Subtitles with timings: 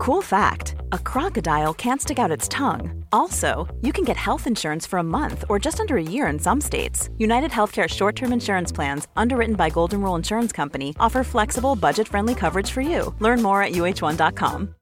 [0.00, 3.04] Cool fact a crocodile can't stick out its tongue.
[3.12, 6.38] Also, you can get health insurance for a month or just under a year in
[6.38, 7.10] some states.
[7.18, 12.08] United Healthcare short term insurance plans, underwritten by Golden Rule Insurance Company, offer flexible, budget
[12.08, 13.14] friendly coverage for you.
[13.18, 14.74] Learn more at uh1.com.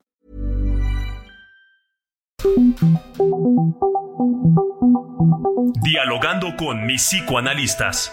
[5.83, 8.13] Dialogando con mis psicoanalistas.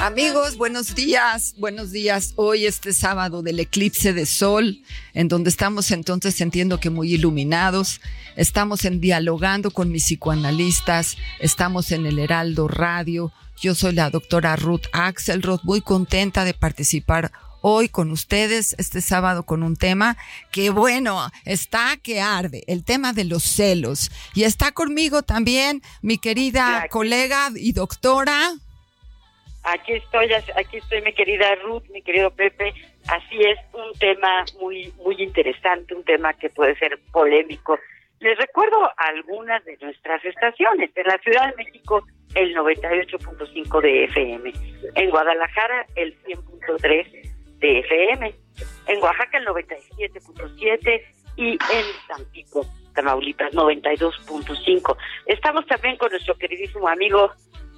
[0.00, 2.32] Amigos, buenos días, buenos días.
[2.36, 8.00] Hoy este sábado del eclipse de sol, en donde estamos entonces entiendo que muy iluminados,
[8.34, 13.30] estamos en dialogando con mis psicoanalistas, estamos en el Heraldo Radio.
[13.60, 19.42] Yo soy la doctora Ruth Axelrod, muy contenta de participar hoy con ustedes este sábado
[19.42, 20.16] con un tema
[20.50, 24.10] que bueno, está que arde, el tema de los celos.
[24.32, 28.54] Y está conmigo también mi querida colega y doctora.
[29.72, 32.74] Aquí estoy, aquí estoy mi querida Ruth, mi querido Pepe.
[33.08, 37.78] Así es, un tema muy muy interesante, un tema que puede ser polémico.
[38.18, 40.90] Les recuerdo algunas de nuestras estaciones.
[40.96, 42.04] En la Ciudad de México,
[42.34, 44.52] el 98.5 de FM.
[44.96, 48.34] En Guadalajara, el 100.3 de FM.
[48.88, 51.02] En Oaxaca, el 97.7
[51.36, 54.96] y en Tampico, Tamaulipas, 92.5.
[55.26, 57.30] Estamos también con nuestro queridísimo amigo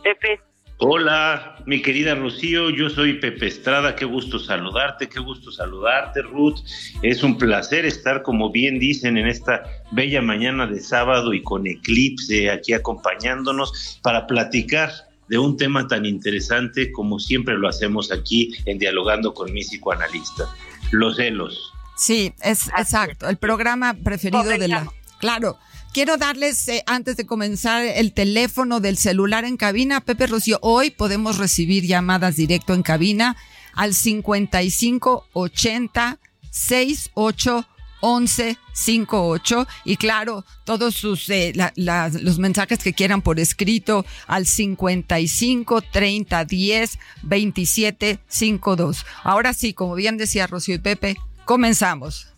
[0.03, 0.41] Pepe
[0.79, 6.59] Hola, mi querida Rocío, yo soy Pepe Estrada, qué gusto saludarte, qué gusto saludarte, Ruth.
[7.03, 9.63] Es un placer estar, como bien dicen, en esta
[9.93, 14.91] bella mañana de sábado y con eclipse aquí acompañándonos para platicar
[15.29, 20.45] de un tema tan interesante como siempre lo hacemos aquí en Dialogando con mi psicoanalista,
[20.91, 21.73] los celos.
[21.97, 24.93] Sí, es exacto, el programa preferido de la...
[25.21, 25.57] Claro,
[25.93, 30.01] Quiero darles, eh, antes de comenzar, el teléfono del celular en cabina.
[30.01, 33.37] Pepe Rocío, hoy podemos recibir llamadas directo en cabina
[33.75, 36.19] al 55 80
[36.51, 37.67] 68
[38.01, 45.83] 11 58 y claro, todos sus eh, los mensajes que quieran por escrito al 55
[45.83, 49.07] 30 10 27 52.
[49.23, 52.29] Ahora sí, como bien decía Rocío y Pepe, comenzamos.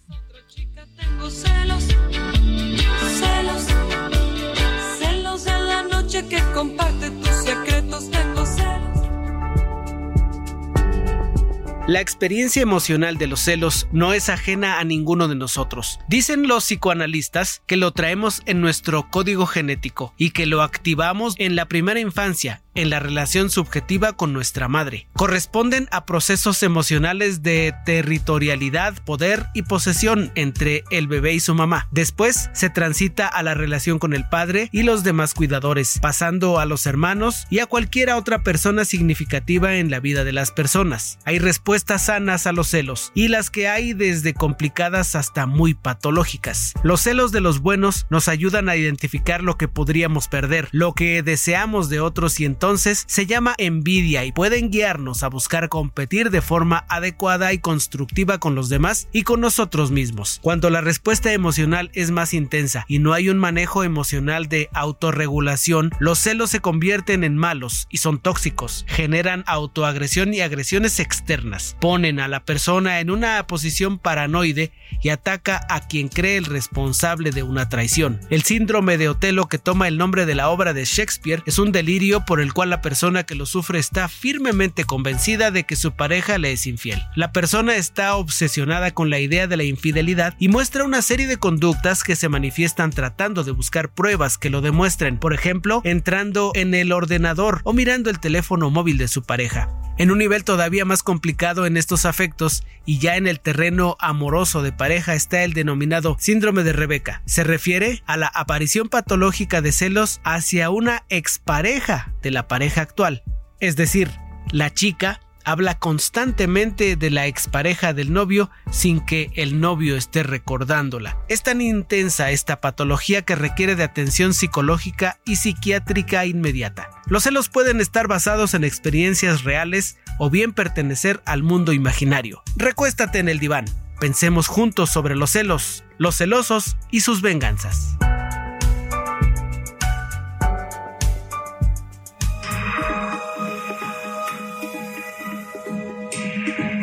[11.87, 16.01] La experiencia emocional de los celos no es ajena a ninguno de nosotros.
[16.09, 21.57] Dicen los psicoanalistas que lo traemos en nuestro código genético y que lo activamos en
[21.57, 25.07] la primera infancia en la relación subjetiva con nuestra madre.
[25.13, 31.87] Corresponden a procesos emocionales de territorialidad, poder y posesión entre el bebé y su mamá.
[31.93, 36.67] Después se transita a la relación con el padre y los demás cuidadores, pasando a
[36.67, 41.19] los hermanos y a cualquiera otra persona significativa en la vida de las personas.
[41.25, 46.75] Hay respuestas sanas a los celos y las que hay desde complicadas hasta muy patológicas.
[46.83, 51.23] Los celos de los buenos nos ayudan a identificar lo que podríamos perder, lo que
[51.23, 56.41] deseamos de otros y entonces se llama envidia y pueden guiarnos a buscar competir de
[56.41, 60.39] forma adecuada y constructiva con los demás y con nosotros mismos.
[60.43, 65.91] Cuando la respuesta emocional es más intensa y no hay un manejo emocional de autorregulación,
[65.99, 72.21] los celos se convierten en malos y son tóxicos, generan autoagresión y agresiones externas, ponen
[72.21, 74.73] a la persona en una posición paranoide
[75.03, 78.21] y ataca a quien cree el responsable de una traición.
[78.31, 81.73] El síndrome de Otelo que toma el nombre de la obra de Shakespeare es un
[81.73, 85.93] delirio por el cual la persona que lo sufre está firmemente convencida de que su
[85.93, 87.03] pareja le es infiel.
[87.17, 91.37] La persona está obsesionada con la idea de la infidelidad y muestra una serie de
[91.37, 96.75] conductas que se manifiestan tratando de buscar pruebas que lo demuestren, por ejemplo, entrando en
[96.75, 99.84] el ordenador o mirando el teléfono móvil de su pareja.
[99.97, 104.61] En un nivel todavía más complicado en estos afectos y ya en el terreno amoroso
[104.61, 107.23] de pareja está el denominado síndrome de Rebeca.
[107.27, 113.23] Se refiere a la aparición patológica de celos hacia una expareja de la pareja actual.
[113.61, 114.11] Es decir,
[114.51, 121.19] la chica habla constantemente de la expareja del novio sin que el novio esté recordándola.
[121.29, 126.91] Es tan intensa esta patología que requiere de atención psicológica y psiquiátrica inmediata.
[127.07, 132.43] Los celos pueden estar basados en experiencias reales o bien pertenecer al mundo imaginario.
[132.57, 133.67] Recuéstate en el diván.
[134.01, 137.97] Pensemos juntos sobre los celos, los celosos y sus venganzas.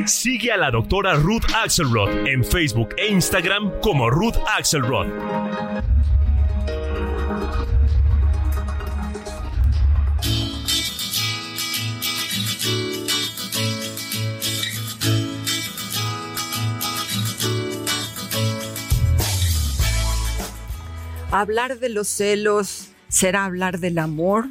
[0.06, 5.07] Sigue a la doctora Ruth Axelrod en Facebook e Instagram como Ruth Axelrod.
[21.31, 24.50] Hablar de los celos será hablar del amor,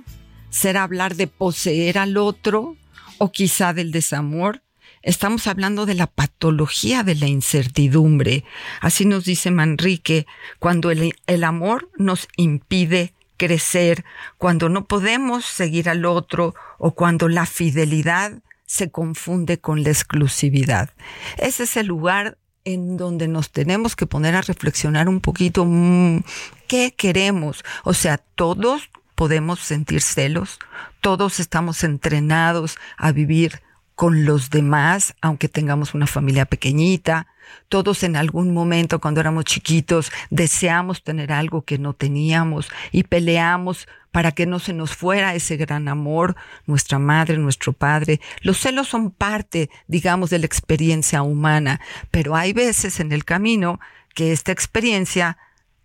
[0.48, 2.76] será hablar de poseer al otro
[3.18, 4.62] o quizá del desamor.
[5.02, 8.44] Estamos hablando de la patología de la incertidumbre.
[8.82, 10.26] Así nos dice Manrique,
[10.58, 14.04] cuando el, el, amor nos impide crecer,
[14.36, 20.90] cuando no podemos seguir al otro o cuando la fidelidad se confunde con la exclusividad.
[21.38, 26.20] Ese es el lugar en donde nos tenemos que poner a reflexionar un poquito mmm,
[26.68, 27.64] qué queremos.
[27.84, 30.58] O sea, todos podemos sentir celos,
[31.00, 33.62] todos estamos entrenados a vivir
[34.00, 37.26] con los demás, aunque tengamos una familia pequeñita.
[37.68, 43.86] Todos en algún momento, cuando éramos chiquitos, deseamos tener algo que no teníamos y peleamos
[44.10, 48.22] para que no se nos fuera ese gran amor, nuestra madre, nuestro padre.
[48.40, 51.78] Los celos son parte, digamos, de la experiencia humana,
[52.10, 53.80] pero hay veces en el camino
[54.14, 55.36] que esta experiencia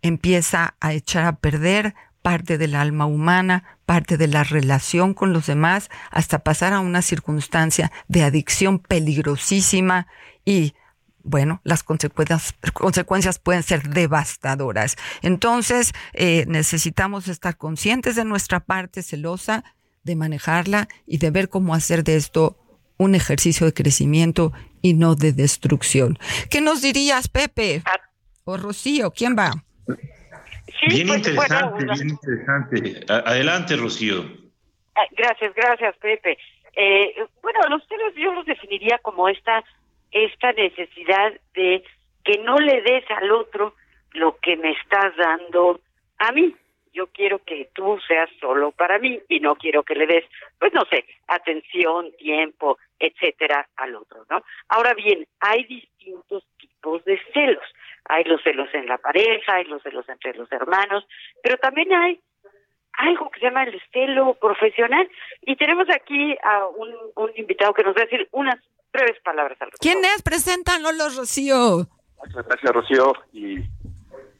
[0.01, 5.45] empieza a echar a perder parte del alma humana, parte de la relación con los
[5.45, 10.07] demás, hasta pasar a una circunstancia de adicción peligrosísima
[10.43, 10.73] y
[11.21, 14.95] bueno, las consecuencias, consecuencias pueden ser devastadoras.
[15.21, 19.63] Entonces, eh, necesitamos estar conscientes de nuestra parte celosa,
[20.03, 22.57] de manejarla y de ver cómo hacer de esto
[22.97, 24.51] un ejercicio de crecimiento
[24.81, 26.17] y no de destrucción.
[26.49, 27.83] ¿Qué nos dirías, Pepe?
[28.45, 29.63] O Rocío, ¿quién va?
[30.87, 33.05] Bien pues, interesante, bien interesante.
[33.09, 34.25] Adelante, Rocío.
[35.11, 36.37] Gracias, gracias, Pepe.
[36.75, 39.63] Eh, bueno, los celos yo los definiría como esta
[40.11, 41.83] esta necesidad de
[42.23, 43.75] que no le des al otro
[44.13, 45.79] lo que me estás dando
[46.19, 46.55] a mí.
[46.95, 50.25] Yo quiero que tú seas solo para mí y no quiero que le des,
[50.57, 54.41] pues no sé, atención, tiempo, etcétera al otro, ¿no?
[54.69, 57.63] Ahora bien, hay distintos tipos de celos
[58.05, 61.05] hay los celos en la pareja, hay los celos entre los hermanos,
[61.41, 62.19] pero también hay
[62.93, 65.09] algo que se llama el celo profesional
[65.41, 68.55] y tenemos aquí a un, invitado que nos va a decir unas
[68.93, 70.21] breves palabras al ¿Quién es?
[70.21, 71.87] Preséntanos, Rocío.
[72.17, 73.57] Muchas gracias, Rocío, y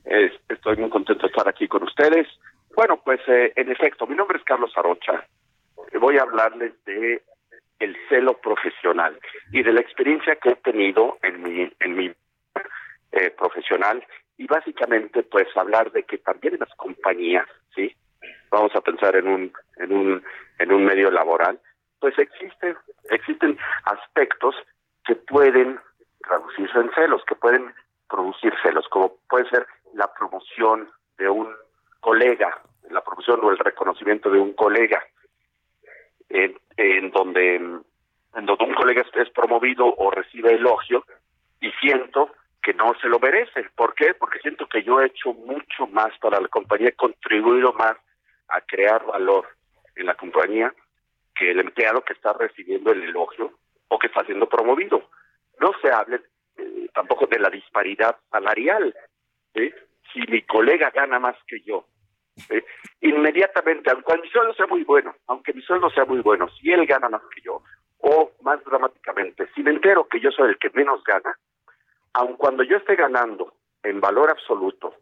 [0.05, 2.27] estoy muy contento de estar aquí con ustedes.
[2.75, 5.25] Bueno, pues eh, en efecto, mi nombre es Carlos Arocha.
[5.99, 7.23] Voy a hablarles de
[7.79, 9.19] el celo profesional
[9.51, 12.13] y de la experiencia que he tenido en mi en mi
[13.11, 14.05] eh, profesional
[14.37, 17.95] y básicamente pues hablar de que también en las compañías, ¿sí?
[18.49, 20.23] Vamos a pensar en un en un
[20.59, 21.59] en un medio laboral,
[21.99, 22.75] pues existen
[23.09, 24.55] existen aspectos
[25.05, 25.79] que pueden
[26.19, 27.73] traducirse en celos, que pueden
[28.09, 31.47] producir celos, como puede ser la promoción de un
[31.99, 35.03] colega, la promoción o el reconocimiento de un colega,
[36.29, 37.83] en, donde en
[38.35, 41.05] un colega es promovido o recibe elogio
[41.61, 43.69] y siento que no se lo merecen.
[43.75, 44.13] ¿Por qué?
[44.13, 47.95] Porque siento que yo he hecho mucho más para la compañía, he contribuido más
[48.49, 49.47] a crear valor
[49.95, 50.73] en la compañía
[51.33, 53.53] que el empleado que está recibiendo el elogio
[53.87, 55.09] o que está siendo promovido.
[55.59, 56.21] No se hable
[56.57, 58.95] eh, tampoco de la disparidad salarial.
[60.13, 61.87] Si mi colega gana más que yo,
[63.01, 66.85] inmediatamente, aunque mi sueldo sea muy bueno, aunque mi sueldo sea muy bueno, si él
[66.85, 67.63] gana más que yo,
[67.99, 71.37] o más dramáticamente, si me entero que yo soy el que menos gana,
[72.13, 74.95] aun cuando yo esté ganando en valor absoluto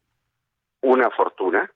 [0.82, 1.70] una fortuna,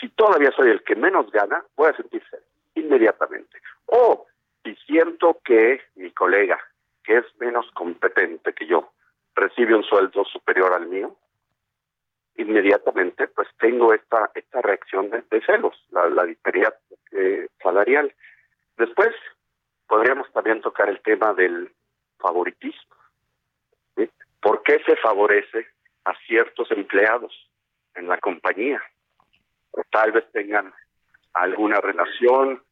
[0.00, 2.38] si todavía soy el que menos gana, voy a sentirse
[2.74, 3.60] inmediatamente.
[3.86, 4.26] O
[4.62, 6.58] si siento que mi colega,
[7.02, 8.92] que es menos competente que yo,
[9.38, 11.16] recibe un sueldo superior al mío,
[12.36, 16.74] inmediatamente pues tengo esta esta reacción de, celos, la, la disparidad
[17.12, 18.14] eh, salarial.
[18.76, 19.14] Después,
[19.86, 21.72] podríamos también tocar el tema del
[22.18, 22.96] favoritismo.
[24.40, 25.66] ¿Por qué se favorece
[26.04, 27.32] a ciertos empleados
[27.94, 28.80] en la compañía?
[29.90, 30.72] Tal vez tengan
[31.34, 32.62] alguna relación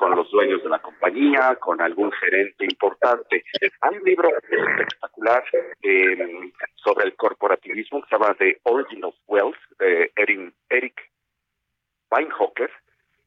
[0.00, 3.44] con los dueños de la compañía, con algún gerente importante.
[3.82, 5.44] Hay un libro espectacular
[5.82, 11.12] eh, sobre el corporativismo que se llama The Origin of Wealth de Eric,
[12.10, 12.70] Weinhocker.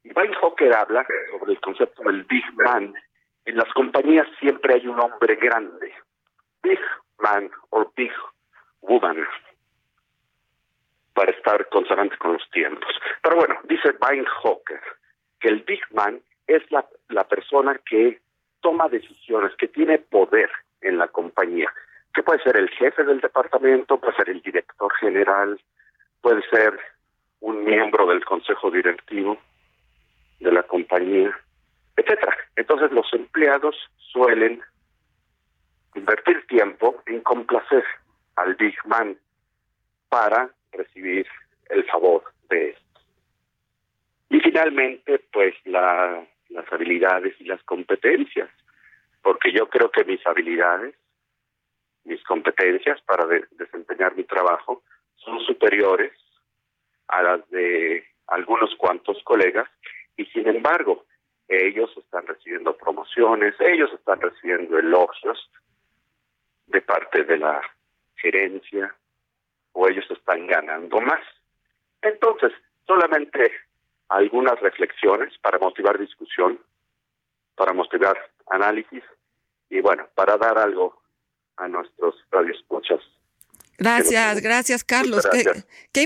[0.03, 2.92] Y Weinhocker habla sobre el concepto del Big Man.
[3.46, 5.94] En las compañías siempre hay un hombre grande.
[6.63, 6.80] Big
[7.20, 8.12] Man o Big
[8.82, 9.24] Woman
[11.13, 12.89] para estar consonante con los tiempos.
[13.22, 14.82] Pero bueno, dice Weinhocker
[15.39, 18.19] que el Big Man es la, la persona que
[18.62, 20.50] toma decisiones, que tiene poder
[20.81, 21.71] en la compañía,
[22.13, 25.59] que puede ser el jefe del departamento, puede ser el director general,
[26.21, 26.79] puede ser
[27.41, 29.38] un miembro del consejo directivo
[30.39, 31.38] de la compañía,
[31.97, 32.35] etcétera.
[32.55, 34.62] Entonces los empleados suelen
[35.95, 37.83] invertir tiempo en complacer
[38.35, 39.17] al Big Man
[40.09, 41.27] para recibir
[41.69, 43.01] el favor de esto.
[44.29, 48.50] Y finalmente, pues la las habilidades y las competencias,
[49.22, 50.95] porque yo creo que mis habilidades,
[52.03, 54.83] mis competencias para desempeñar mi trabajo
[55.15, 56.13] son superiores
[57.07, 59.69] a las de algunos cuantos colegas
[60.17, 61.05] y sin embargo
[61.48, 65.50] ellos están recibiendo promociones, ellos están recibiendo elogios
[66.67, 67.62] de parte de la
[68.15, 68.95] gerencia
[69.74, 71.24] o ellos están ganando más.
[72.01, 72.51] Entonces,
[72.86, 73.51] solamente
[74.13, 76.60] algunas reflexiones para motivar discusión,
[77.55, 78.15] para motivar
[78.48, 79.03] análisis
[79.70, 81.01] y bueno, para dar algo
[81.58, 83.00] a nuestros radioescuchas.
[83.77, 85.27] Gracias, gracias Carlos.
[85.91, 86.05] Qué,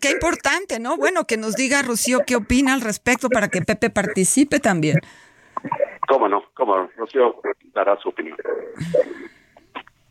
[0.00, 0.96] qué, importante, ¿no?
[0.96, 4.98] Bueno, que nos diga Rocío qué opina al respecto para que Pepe participe también.
[6.08, 6.44] ¿Cómo no?
[6.54, 7.40] ¿Cómo Rocío
[7.74, 8.36] dará su opinión.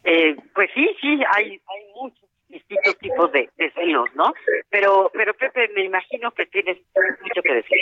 [0.04, 2.21] Eh, pues sí, sí, hay, hay muchos
[2.52, 4.34] distintos tipos de, celos, ¿no?
[4.70, 6.78] Pero, pero Pepe, me imagino que tienes
[7.22, 7.80] mucho que decir.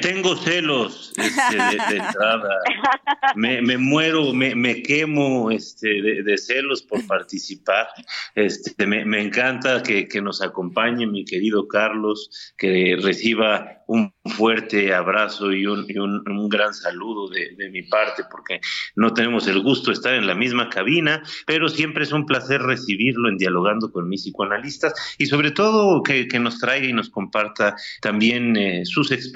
[0.00, 2.58] Tengo celos este, de, entrada.
[3.34, 7.88] Me, me muero, me, me, quemo este, de, celos por participar.
[8.34, 14.94] Este, me, me encanta que, que, nos acompañe mi querido Carlos, que reciba un fuerte
[14.94, 18.60] abrazo y un, un, gran saludo de, de, mi parte, porque
[18.96, 22.62] no tenemos el gusto de estar en la misma cabina, pero siempre es un placer
[22.62, 27.10] recibirlo en dialogando con mis psicoanalistas y sobre todo que, que nos traiga y nos
[27.10, 29.31] comparta también eh, sus experiencias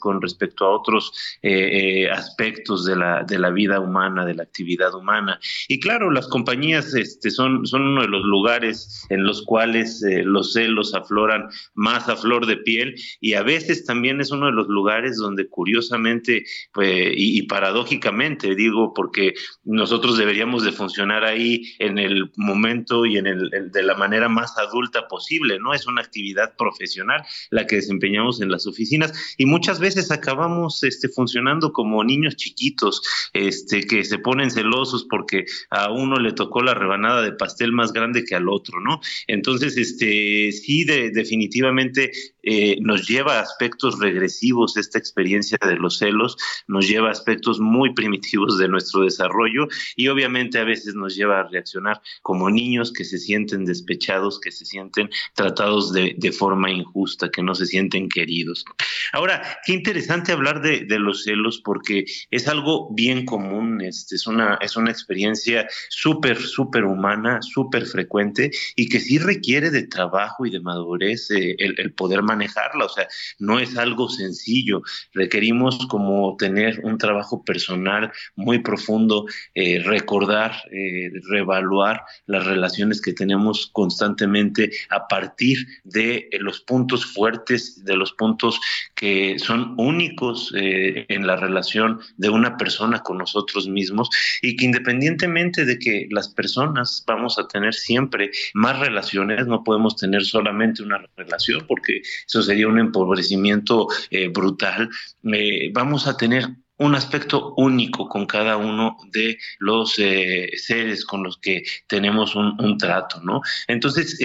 [0.00, 1.12] con respecto a otros
[1.42, 5.38] eh, eh, aspectos de la, de la vida humana, de la actividad humana.
[5.68, 10.52] Y claro, las compañías este, son, son uno de los lugares en los cuales los
[10.52, 14.68] celos afloran más a flor de piel y a veces también es uno de los
[14.68, 22.30] lugares donde curiosamente pues, y, paradójicamente digo porque nosotros deberíamos de funcionar ahí en el
[22.36, 25.74] momento y en el, de la manera más adulta posible, ¿no?
[25.74, 31.08] Es una actividad profesional la que desempeñamos en las oficinas y muchas veces acabamos este,
[31.08, 33.02] funcionando como niños chiquitos
[33.32, 37.92] este, que se ponen celosos porque a uno le tocó la rebanada de pastel más
[37.92, 39.00] grande que al otro, ¿no?
[39.26, 42.10] Entonces, este, sí, de, definitivamente
[42.44, 46.36] eh, nos lleva a aspectos regresivos esta experiencia de los celos,
[46.66, 51.40] nos lleva a aspectos muy primitivos de nuestro desarrollo y obviamente a veces nos lleva
[51.40, 56.70] a reaccionar como niños que se sienten despechados, que se sienten tratados de, de forma
[56.70, 58.64] injusta, que no se sienten queridos.
[59.12, 64.26] Ahora, qué interesante hablar de, de los celos porque es algo bien común, este, es,
[64.26, 70.46] una, es una experiencia súper, súper humana, súper frecuente y que sí requiere de trabajo
[70.46, 72.84] y de madurez eh, el, el poder manejarla.
[72.84, 73.06] O sea,
[73.38, 74.82] no es algo sencillo.
[75.12, 83.12] Requerimos como tener un trabajo personal muy profundo, eh, recordar, eh, reevaluar las relaciones que
[83.12, 88.60] tenemos constantemente a partir de los puntos fuertes, de los puntos
[88.94, 94.08] que son únicos eh, en la relación de una persona con nosotros mismos
[94.42, 99.96] y que independientemente de que las personas vamos a tener siempre más relaciones, no podemos
[99.96, 104.88] tener solamente una relación porque eso sería un empobrecimiento eh, brutal,
[105.32, 111.22] eh, vamos a tener un aspecto único con cada uno de los eh, seres con
[111.22, 113.42] los que tenemos un, trato, ¿no?
[113.68, 114.18] Entonces,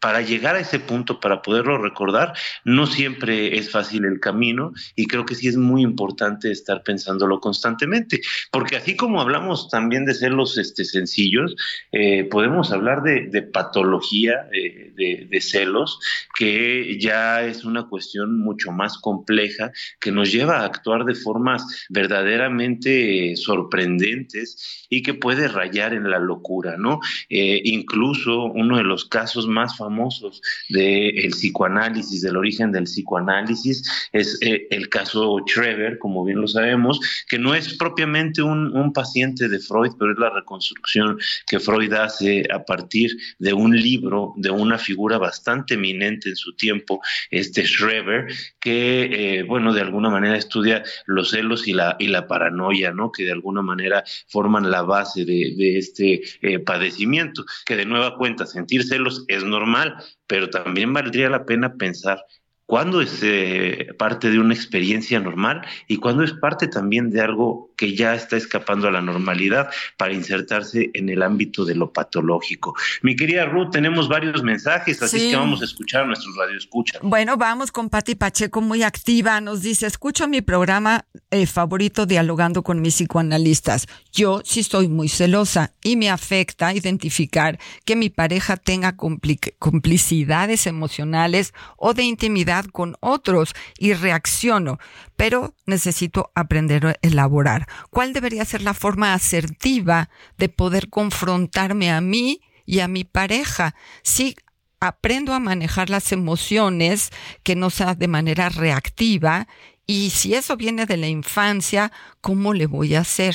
[0.00, 5.06] para llegar a ese punto, para poderlo recordar, no siempre es fácil el camino y
[5.06, 8.20] creo que sí es muy importante estar pensándolo constantemente,
[8.52, 11.56] porque así como hablamos también de celos este, sencillos,
[11.92, 14.92] eh, podemos hablar de, patología eh,
[15.28, 15.98] de, celos,
[16.36, 21.86] que ya es una cuestión mucho más compleja, que nos lleva a actuar de formas
[21.88, 27.00] verdaderamente sorprendentes y que puede rayar en la locura, ¿no?
[27.30, 33.82] Eh, incluso uno de los casos más famosos famosos del psicoanálisis, del origen del psicoanálisis,
[34.12, 39.48] es eh, el caso Schreber, como bien lo sabemos, que no es propiamente un, paciente
[39.48, 44.50] de Freud, pero es la reconstrucción que Freud hace a partir de un libro de
[44.50, 48.26] una figura bastante eminente en su tiempo, este Schreber,
[48.60, 53.12] que, eh, bueno, de alguna manera estudia los celos y la, y la paranoia, ¿no?
[53.12, 58.46] Que de alguna manera forman la base de, este eh, padecimiento, que de nueva cuenta,
[58.46, 59.77] sentir celos es normal
[60.26, 62.24] pero también valdría la pena pensar
[62.68, 67.70] cuándo es eh, parte de una experiencia normal y cuándo es parte también de algo
[67.78, 72.76] que ya está escapando a la normalidad para insertarse en el ámbito de lo patológico.
[73.00, 77.00] Mi querida Ruth, tenemos varios mensajes, así que vamos a escuchar a nuestros radioescuchas.
[77.02, 79.40] Bueno, vamos con Patti Pacheco muy activa.
[79.40, 83.86] Nos dice, escucho mi programa eh, favorito dialogando con mis psicoanalistas.
[84.12, 91.54] Yo sí estoy muy celosa y me afecta identificar que mi pareja tenga complicidades emocionales
[91.78, 94.78] o de intimidad con otros y reacciono,
[95.16, 97.66] pero necesito aprender a elaborar.
[97.90, 103.74] ¿Cuál debería ser la forma asertiva de poder confrontarme a mí y a mi pareja?
[104.02, 104.36] Si
[104.80, 107.10] aprendo a manejar las emociones,
[107.42, 109.48] que no sea de manera reactiva,
[109.86, 113.34] y si eso viene de la infancia, ¿cómo le voy a hacer?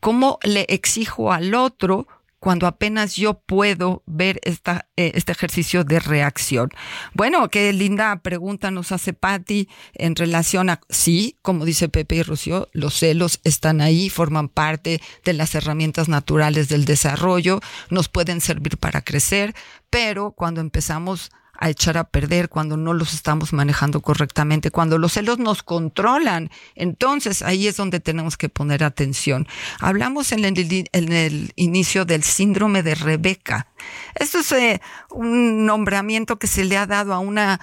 [0.00, 2.06] ¿Cómo le exijo al otro
[2.46, 6.70] cuando apenas yo puedo ver esta, eh, este ejercicio de reacción.
[7.12, 12.22] Bueno, qué linda pregunta nos hace Patti en relación a, sí, como dice Pepe y
[12.22, 17.58] Rocío, los celos están ahí, forman parte de las herramientas naturales del desarrollo,
[17.90, 19.52] nos pueden servir para crecer,
[19.90, 25.12] pero cuando empezamos a echar a perder cuando no los estamos manejando correctamente, cuando los
[25.12, 26.50] celos nos controlan.
[26.74, 29.46] Entonces ahí es donde tenemos que poner atención.
[29.80, 33.68] Hablamos en el, inicio del síndrome de Rebeca.
[34.14, 37.60] Esto es eh, un nombramiento que se le ha dado a una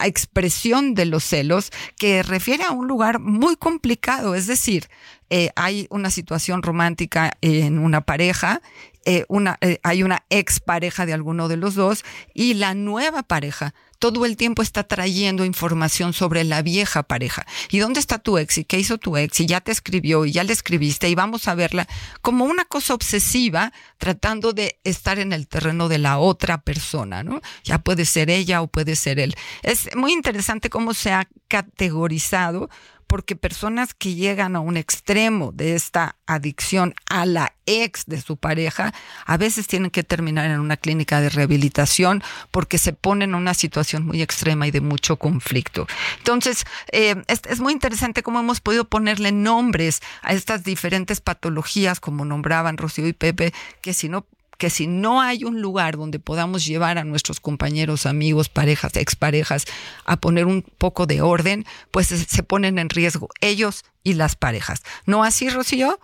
[0.00, 4.88] expresión de los celos que refiere a un lugar muy complicado, es decir,
[5.28, 8.62] eh, hay una situación romántica en una pareja
[9.06, 13.22] eh, una, eh, hay una ex pareja de alguno de los dos y la nueva
[13.22, 17.46] pareja todo el tiempo está trayendo información sobre la vieja pareja.
[17.70, 18.58] ¿Y dónde está tu ex?
[18.58, 19.40] ¿Y qué hizo tu ex?
[19.40, 21.86] Y ya te escribió y ya le escribiste y vamos a verla
[22.20, 27.40] como una cosa obsesiva tratando de estar en el terreno de la otra persona, ¿no?
[27.64, 29.34] Ya puede ser ella o puede ser él.
[29.62, 32.68] Es muy interesante cómo se ha categorizado
[33.06, 38.36] porque personas que llegan a un extremo de esta adicción a la ex de su
[38.36, 38.94] pareja,
[39.26, 43.54] a veces tienen que terminar en una clínica de rehabilitación porque se ponen en una
[43.54, 45.86] situación muy extrema y de mucho conflicto.
[46.18, 52.24] Entonces, eh, es, muy interesante cómo hemos podido ponerle nombres a estas diferentes patologías, como
[52.24, 54.26] nombraban Rocío y Pepe, que si no
[54.58, 59.66] que si no hay un lugar donde podamos llevar a nuestros compañeros, amigos, parejas, exparejas
[60.04, 64.82] a poner un poco de orden, pues se ponen en riesgo ellos y las parejas.
[65.06, 65.98] ¿No así, Rocío?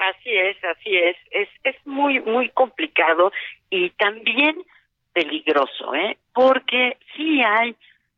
[0.00, 1.16] Así es, así es.
[1.30, 3.32] Es, es muy, muy complicado
[3.68, 4.56] y también
[5.12, 6.16] peligroso, ¿eh?
[6.32, 7.76] Porque sí hay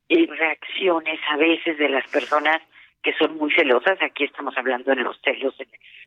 [0.08, 2.60] eh, reacciones a veces de las personas
[3.02, 4.00] que son muy celosas.
[4.00, 5.54] Aquí estamos hablando de los celos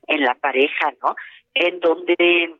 [0.07, 1.15] en la pareja, ¿no?
[1.53, 2.55] En donde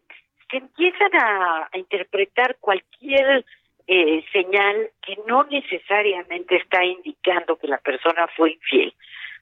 [0.50, 3.46] se empiezan a, interpretar cualquier
[3.88, 8.94] eh, señal que no necesariamente está indicando que la persona fue infiel,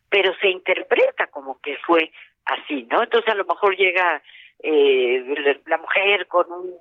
[0.09, 2.11] pero se interpreta como que fue
[2.45, 3.03] así, ¿no?
[3.03, 4.21] Entonces a lo mejor llega
[4.59, 6.73] eh, la mujer con un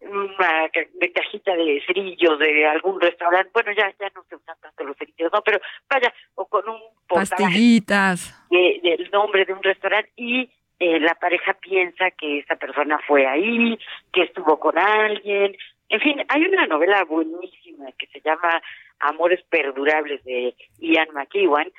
[0.00, 0.70] una
[1.12, 5.30] cajita de cerillos de algún restaurante, bueno, ya ya no se usan tanto los cerillos,
[5.32, 11.14] no, pero vaya, o con un pastillitas del nombre de un restaurante y eh, la
[11.14, 13.78] pareja piensa que esa persona fue ahí,
[14.12, 15.56] que estuvo con alguien.
[15.88, 18.62] En fin, hay una novela buenísima que se llama
[19.00, 21.72] Amores Perdurables de Ian McEwan,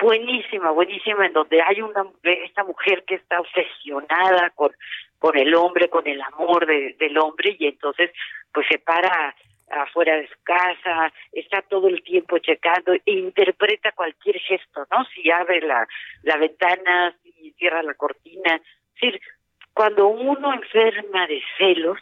[0.00, 4.70] buenísima, buenísima, en donde hay una esta mujer que está obsesionada con,
[5.18, 8.10] con el hombre, con el amor del hombre, y entonces
[8.52, 9.34] pues se para
[9.68, 15.04] afuera de su casa, está todo el tiempo checando e interpreta cualquier gesto, ¿no?
[15.06, 15.86] Si abre la,
[16.22, 17.16] la ventana,
[17.56, 18.56] cierra la cortina.
[18.56, 19.20] Es decir,
[19.74, 21.98] cuando uno enferma de celos,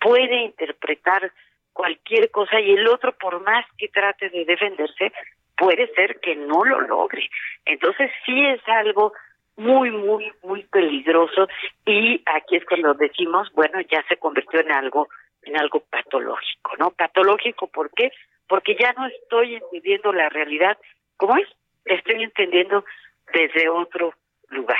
[0.00, 1.32] puede interpretar
[1.72, 5.12] cualquier cosa y el otro, por más que trate de defenderse,
[5.56, 7.28] puede ser que no lo logre.
[7.64, 9.12] Entonces sí es algo
[9.56, 11.48] muy, muy, muy peligroso
[11.86, 15.08] y aquí es cuando decimos, bueno, ya se convirtió en algo,
[15.42, 16.90] en algo patológico, ¿no?
[16.90, 18.10] Patológico, ¿por qué?
[18.48, 20.76] Porque ya no estoy entendiendo la realidad
[21.16, 21.48] como es,
[21.84, 22.84] estoy entendiendo
[23.32, 24.14] desde otro
[24.50, 24.78] lugar.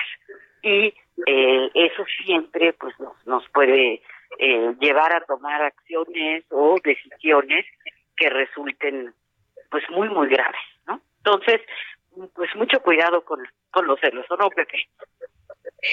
[0.63, 0.95] Y
[1.27, 4.03] eh, eso siempre pues nos, nos puede
[4.39, 7.67] eh, llevar a tomar acciones o decisiones
[8.17, 9.15] que resulten
[9.71, 11.01] pues muy muy graves, ¿no?
[11.19, 11.61] Entonces,
[12.35, 14.89] pues mucho cuidado con, con los celos, ¿o no, Pepe?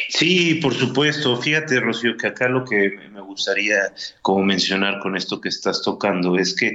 [0.10, 1.36] Sí, por supuesto.
[1.36, 6.38] Fíjate, Rocío, que acá lo que me gustaría como mencionar con esto que estás tocando
[6.38, 6.74] es que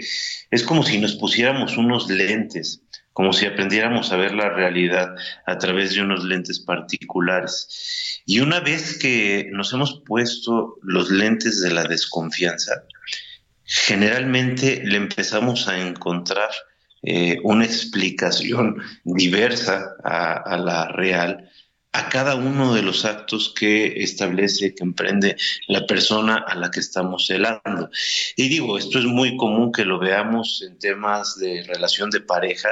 [0.50, 2.82] es como si nos pusiéramos unos lentes,
[3.16, 8.20] como si aprendiéramos a ver la realidad a través de unos lentes particulares.
[8.26, 12.82] Y una vez que nos hemos puesto los lentes de la desconfianza,
[13.64, 16.50] generalmente le empezamos a encontrar
[17.02, 21.50] eh, una explicación diversa a, la real
[21.96, 26.80] a cada uno de los actos que establece, que emprende la persona a la que
[26.80, 27.88] estamos celando.
[28.36, 32.68] Y digo, esto es muy común que lo veamos en temas de relación de pareja,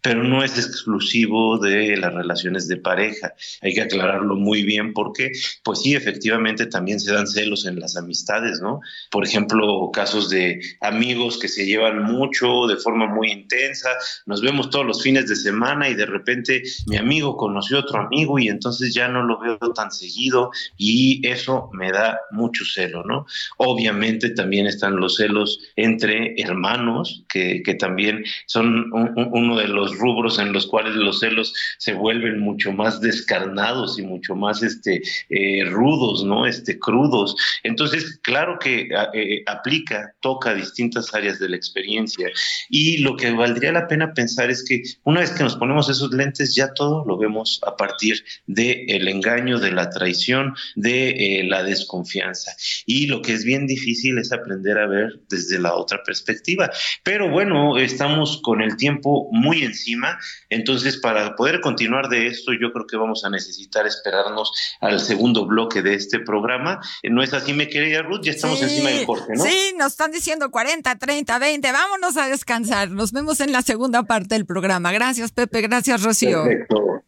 [0.00, 3.34] pero no es exclusivo de las relaciones de pareja.
[3.62, 5.32] Hay que aclararlo muy bien porque,
[5.64, 8.78] pues sí, efectivamente también se dan celos en las amistades, ¿no?
[9.10, 13.90] Por ejemplo, casos de amigos que se llevan mucho, de forma muy intensa,
[14.24, 18.00] nos vemos todos los fines de semana y de repente mi amigo conoció a otro
[18.00, 22.64] amigo y entonces entonces ya no lo veo tan seguido y eso me da mucho
[22.66, 23.24] celo, ¿no?
[23.56, 30.52] Obviamente también están los celos entre hermanos, que, también son uno de los rubros en
[30.52, 36.24] los cuales los celos se vuelven mucho más descarnados y mucho más este, eh, rudos,
[36.24, 36.44] ¿no?
[36.46, 37.36] Este, crudos.
[37.62, 42.28] Entonces, claro que eh, aplica, toca distintas áreas de la experiencia
[42.68, 46.12] y lo que valdría la pena pensar es que una vez que nos ponemos esos
[46.12, 51.10] lentes, ya todo lo vemos a partir de de el engaño, de la traición, de
[51.10, 52.50] eh, la desconfianza.
[52.86, 56.68] Y lo que es bien difícil es aprender a ver desde la otra perspectiva.
[57.04, 60.18] Pero bueno, estamos con el tiempo muy encima,
[60.48, 65.46] entonces para poder continuar de esto yo creo que vamos a necesitar esperarnos al segundo
[65.46, 66.80] bloque de este programa.
[67.04, 68.22] ¿No es así, me querida Ruth?
[68.24, 69.44] Ya estamos encima del corte, ¿no?
[69.44, 71.72] Sí, nos están diciendo 40, 30, 20.
[71.72, 72.90] Vámonos a descansar.
[72.90, 74.90] Nos vemos en la segunda parte del programa.
[74.90, 75.60] Gracias, Pepe.
[75.60, 76.42] Gracias, Rocío.
[76.42, 77.07] Perfecto.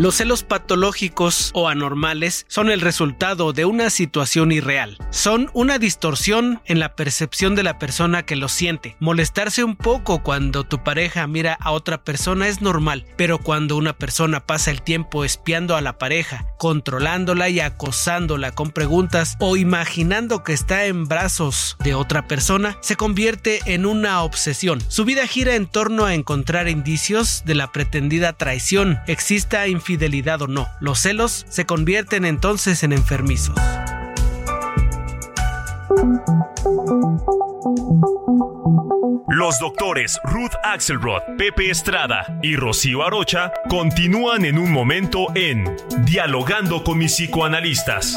[0.00, 4.96] Los celos patológicos o anormales son el resultado de una situación irreal.
[5.10, 8.96] Son una distorsión en la percepción de la persona que lo siente.
[8.98, 13.92] Molestarse un poco cuando tu pareja mira a otra persona es normal, pero cuando una
[13.92, 20.44] persona pasa el tiempo espiando a la pareja, controlándola y acosándola con preguntas o imaginando
[20.44, 24.82] que está en brazos de otra persona, se convierte en una obsesión.
[24.88, 30.46] Su vida gira en torno a encontrar indicios de la pretendida traición, exista fidelidad o
[30.46, 30.68] no.
[30.78, 33.56] Los celos se convierten entonces en enfermizos.
[39.26, 46.84] Los doctores Ruth Axelrod, Pepe Estrada y Rocío Arocha continúan en un momento en Dialogando
[46.84, 48.16] con mis psicoanalistas.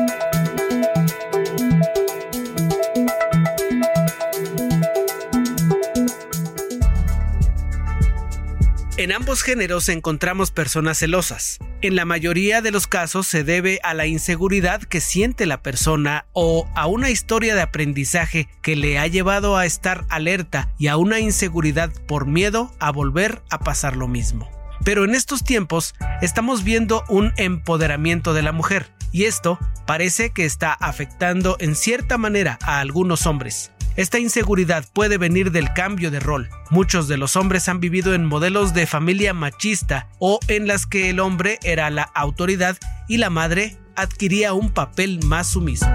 [9.01, 11.57] En ambos géneros encontramos personas celosas.
[11.81, 16.27] En la mayoría de los casos se debe a la inseguridad que siente la persona
[16.33, 20.97] o a una historia de aprendizaje que le ha llevado a estar alerta y a
[20.97, 24.51] una inseguridad por miedo a volver a pasar lo mismo.
[24.85, 30.45] Pero en estos tiempos estamos viendo un empoderamiento de la mujer y esto parece que
[30.45, 33.71] está afectando en cierta manera a algunos hombres.
[33.97, 36.49] Esta inseguridad puede venir del cambio de rol.
[36.69, 41.09] Muchos de los hombres han vivido en modelos de familia machista o en las que
[41.09, 42.77] el hombre era la autoridad
[43.07, 45.87] y la madre adquiría un papel más sumiso.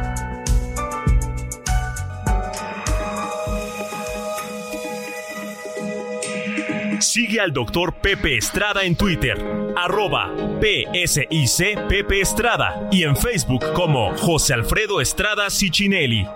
[7.00, 9.36] Sigue al doctor Pepe Estrada en Twitter,
[9.76, 16.26] arroba PSIC Pepe Estrada y en Facebook como José Alfredo Estrada Cicinelli.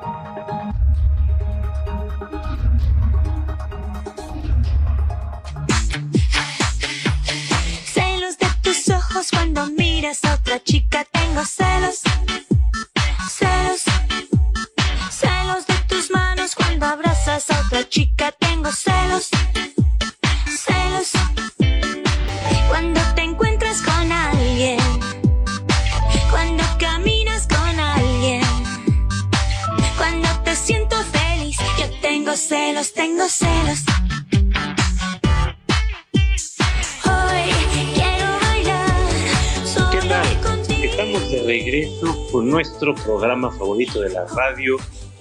[10.11, 12.01] A otra chica, tengo celos.
[13.29, 13.83] Celos.
[15.09, 19.29] Celos de tus manos cuando abrazas a otra chica, tengo celos.
[22.69, 24.81] Cuando te encuentras con alguien,
[26.29, 28.43] cuando caminas con alguien,
[29.97, 33.90] cuando te siento feliz, yo tengo celos, tengo celos.
[41.71, 44.77] Regreso con nuestro programa favorito de la radio,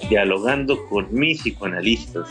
[0.10, 2.28] dialogando con mis psicoanalistas.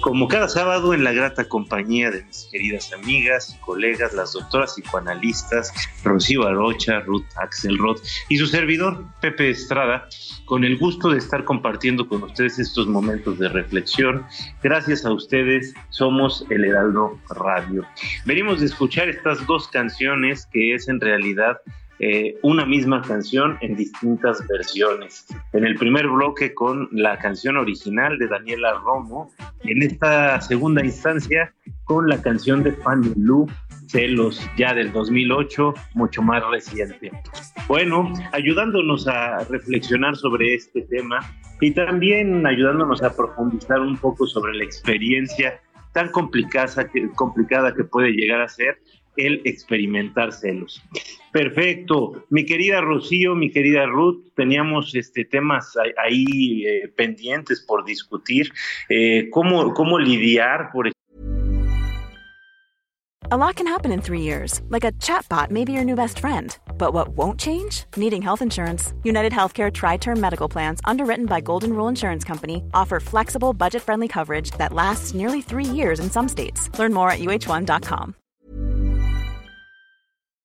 [0.00, 4.74] Como cada sábado en la grata compañía de mis queridas amigas y colegas, las doctoras
[4.74, 5.72] psicoanalistas
[6.04, 10.08] Rocío Arocha, Ruth Axelrod y su servidor Pepe Estrada,
[10.44, 14.24] con el gusto de estar compartiendo con ustedes estos momentos de reflexión.
[14.62, 17.84] Gracias a ustedes somos el Heraldo Radio.
[18.24, 21.58] Venimos de escuchar estas dos canciones que es en realidad
[22.00, 25.26] eh, una misma canción en distintas versiones.
[25.52, 29.30] En el primer bloque con la canción original de Daniela Romo,
[29.64, 31.52] en esta segunda instancia
[31.84, 33.46] con la canción de Fanny Lu,
[33.88, 37.10] Celos, ya del 2008, mucho más reciente.
[37.66, 41.20] Bueno, ayudándonos a reflexionar sobre este tema
[41.60, 45.60] y también ayudándonos a profundizar un poco sobre la experiencia
[45.92, 48.78] tan complicada que, complicada que puede llegar a ser
[49.16, 50.82] el experimentar celos.
[51.38, 52.24] Perfecto.
[52.30, 55.72] Mi querida Rocío, mi querida Ruth, teníamos este temas
[56.04, 58.50] ahí eh, pendientes por discutir.
[58.88, 60.90] Eh, ¿cómo, ¿Cómo lidiar, por
[63.30, 66.18] A lot can happen in three years, like a chatbot may be your new best
[66.18, 66.58] friend.
[66.76, 67.84] But what won't change?
[67.94, 68.92] Needing health insurance.
[69.04, 73.82] United Healthcare Tri Term Medical Plans, underwritten by Golden Rule Insurance Company, offer flexible, budget
[73.82, 76.68] friendly coverage that lasts nearly three years in some states.
[76.80, 78.14] Learn more at uh1.com.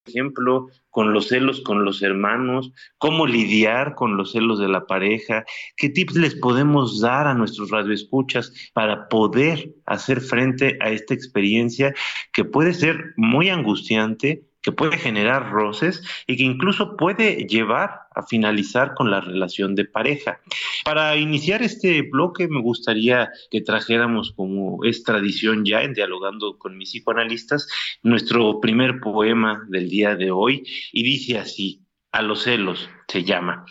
[0.05, 5.45] ejemplo, con los celos con los hermanos, cómo lidiar con los celos de la pareja,
[5.77, 11.93] qué tips les podemos dar a nuestros radioescuchas para poder hacer frente a esta experiencia
[12.31, 18.23] que puede ser muy angustiante, que puede generar roces y que incluso puede llevar a
[18.23, 20.39] finalizar con la relación de pareja.
[20.85, 26.77] Para iniciar este bloque me gustaría que trajéramos, como es tradición ya en dialogando con
[26.77, 27.67] mis psicoanalistas,
[28.01, 33.65] nuestro primer poema del día de hoy y dice así, a los celos se llama,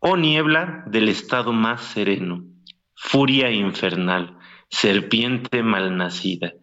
[0.00, 2.44] oh niebla del estado más sereno,
[2.94, 4.38] furia infernal,
[4.70, 6.54] serpiente malnacida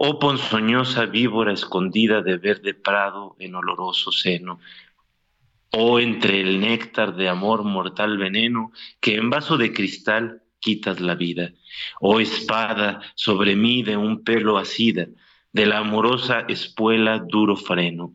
[0.00, 4.60] Oh ponzoñosa víbora escondida de verde prado en oloroso seno,
[5.72, 11.16] oh entre el néctar de amor mortal veneno, que en vaso de cristal quitas la
[11.16, 11.50] vida,
[11.98, 15.08] oh espada sobre mí de un pelo asida,
[15.52, 18.14] de la amorosa espuela duro freno,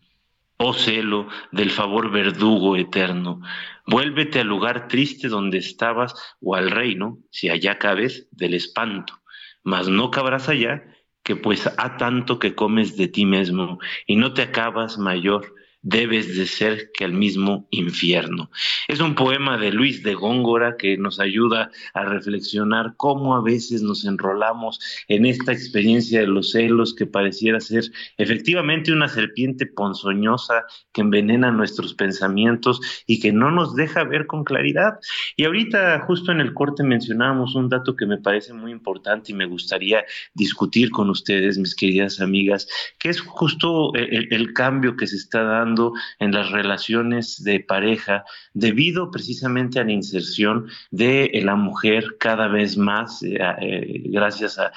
[0.56, 3.42] oh celo del favor verdugo eterno,
[3.86, 9.20] vuélvete al lugar triste donde estabas o al reino, si allá cabes, del espanto,
[9.64, 10.82] mas no cabrás allá,
[11.24, 16.36] que pues ha tanto que comes de ti mismo y no te acabas mayor debes
[16.38, 18.50] de ser que al mismo infierno.
[18.88, 23.82] Es un poema de Luis de Góngora que nos ayuda a reflexionar cómo a veces
[23.84, 27.84] nos enrolamos en esta experiencia de los celos que pareciera ser
[28.18, 34.46] efectivamente una serpiente ponzoñosa que envenena nuestros pensamientos y que no nos deja ver con
[34.46, 35.00] claridad.
[35.36, 39.36] Y ahorita justo en el corte mencionábamos un dato que me parece muy importante y
[39.36, 42.70] me gustaría discutir con ustedes, mis queridas amigas,
[43.00, 45.73] que es justo el, el cambio que se está dando
[46.20, 52.78] en las relaciones de pareja debido precisamente a la inserción de la mujer cada vez
[52.78, 54.72] más, eh, eh, gracias a,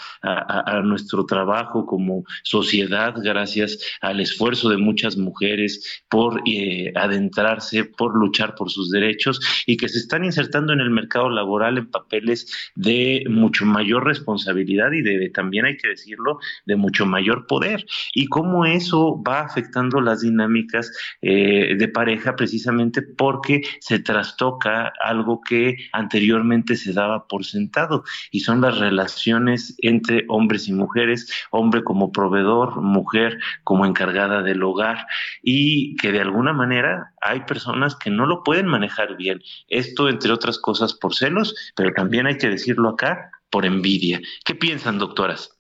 [0.83, 8.55] nuestro trabajo como sociedad, gracias al esfuerzo de muchas mujeres por eh, adentrarse, por luchar
[8.55, 13.25] por sus derechos y que se están insertando en el mercado laboral en papeles de
[13.29, 17.87] mucho mayor responsabilidad y de también hay que decirlo, de mucho mayor poder.
[18.15, 20.86] Y cómo eso va afectando las dinámicas
[21.23, 28.41] eh, de pareja precisamente porque se trastoca algo que anteriormente se daba por sentado y
[28.41, 35.07] son las relaciones entre hombres y mujeres, hombre como proveedor, mujer como encargada del hogar
[35.43, 39.41] y que de alguna manera hay personas que no lo pueden manejar bien.
[39.69, 44.21] Esto, entre otras cosas, por celos, pero también hay que decirlo acá, por envidia.
[44.45, 45.51] ¿Qué piensan, doctoras?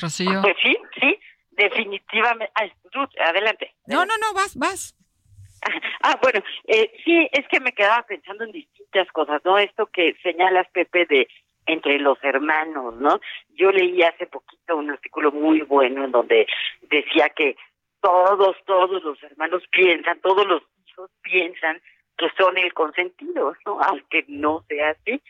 [0.00, 0.40] Rocío.
[0.42, 0.76] Pues sí,
[1.60, 2.52] definitivamente.
[3.18, 3.74] adelante.
[3.86, 4.96] No, no, no, vas, vas.
[6.02, 9.58] Ah, bueno, eh, sí, es que me quedaba pensando en distintas cosas, ¿no?
[9.58, 11.28] Esto que señalas, Pepe, de
[11.66, 13.20] entre los hermanos, ¿no?
[13.50, 16.46] Yo leí hace poquito un artículo muy bueno en donde
[16.80, 17.56] decía que
[18.00, 21.82] todos, todos los hermanos piensan, todos los hijos piensan
[22.16, 23.78] que son el consentido, ¿no?
[23.82, 25.20] Aunque no sea así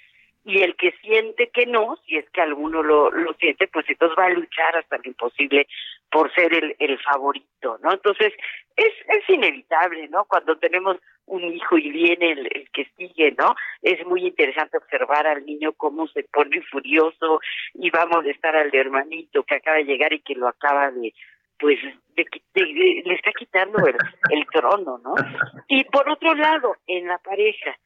[0.51, 4.19] y el que siente que no, si es que alguno lo, lo siente, pues entonces
[4.19, 5.69] va a luchar hasta lo imposible
[6.11, 7.93] por ser el, el favorito, ¿no?
[7.93, 8.33] Entonces,
[8.75, 10.25] es, es inevitable, ¿no?
[10.25, 13.55] Cuando tenemos un hijo y viene el, el que sigue, ¿no?
[13.83, 17.41] Es muy interesante observar al niño cómo se pone furioso
[17.75, 21.15] y va a molestar al hermanito que acaba de llegar y que lo acaba de,
[21.61, 21.79] pues
[22.17, 23.97] de, le está quitando el,
[24.31, 25.15] el trono, ¿no?
[25.69, 27.79] Y por otro lado, en la pareja,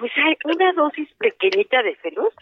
[0.00, 2.34] pues hay una dosis pequeñita de celos,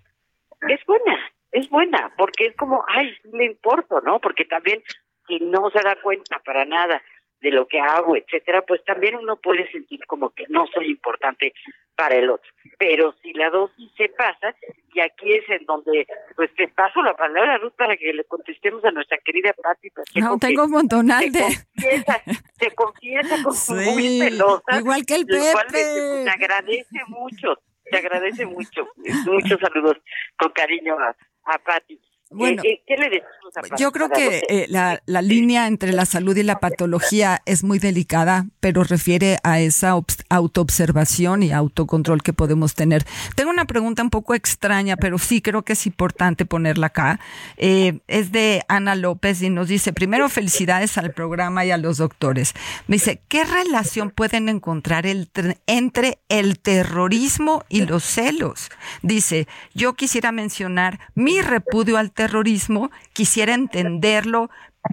[0.68, 1.18] es buena,
[1.50, 4.20] es buena, porque es como, ay, le importo, ¿no?
[4.20, 4.82] Porque también
[5.26, 7.02] si no se da cuenta para nada
[7.40, 11.52] de lo que hago, etcétera, pues también uno puede sentir como que no soy importante
[11.94, 12.50] para el otro.
[12.78, 14.54] Pero si la dosis se pasa,
[14.92, 18.84] y aquí es en donde, pues te paso la palabra, Ruth, para que le contestemos
[18.84, 19.88] a nuestra querida Pati.
[20.16, 21.40] No, tengo un montonal de...
[21.40, 22.22] Confiesa,
[22.58, 24.78] se confiesa con sí, muy celosa.
[24.78, 26.24] Igual que el Pepe.
[26.24, 27.54] Te agradece mucho,
[27.90, 28.88] te agradece mucho.
[29.26, 29.98] Muchos saludos
[30.36, 32.00] con cariño a, a Pati.
[32.30, 36.04] Bueno, ¿Qué, qué le decimos a yo creo que eh, la, la, línea entre la
[36.04, 39.94] salud y la patología es muy delicada, pero refiere a esa
[40.28, 43.04] autoobservación y autocontrol que podemos tener.
[43.34, 47.18] Tengo una pregunta un poco extraña, pero sí creo que es importante ponerla acá.
[47.56, 51.96] Eh, es de Ana López y nos dice, primero felicidades al programa y a los
[51.96, 52.54] doctores.
[52.86, 55.30] Me dice, ¿qué relación pueden encontrar el,
[55.66, 58.70] entre el terrorismo y los celos?
[59.02, 64.50] Dice, yo quisiera mencionar mi repudio al terrorismo, quisiera entenderlo,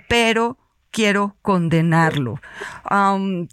[0.08, 0.58] pero
[0.92, 2.36] quiero condenarlo.
[2.90, 3.48] Um,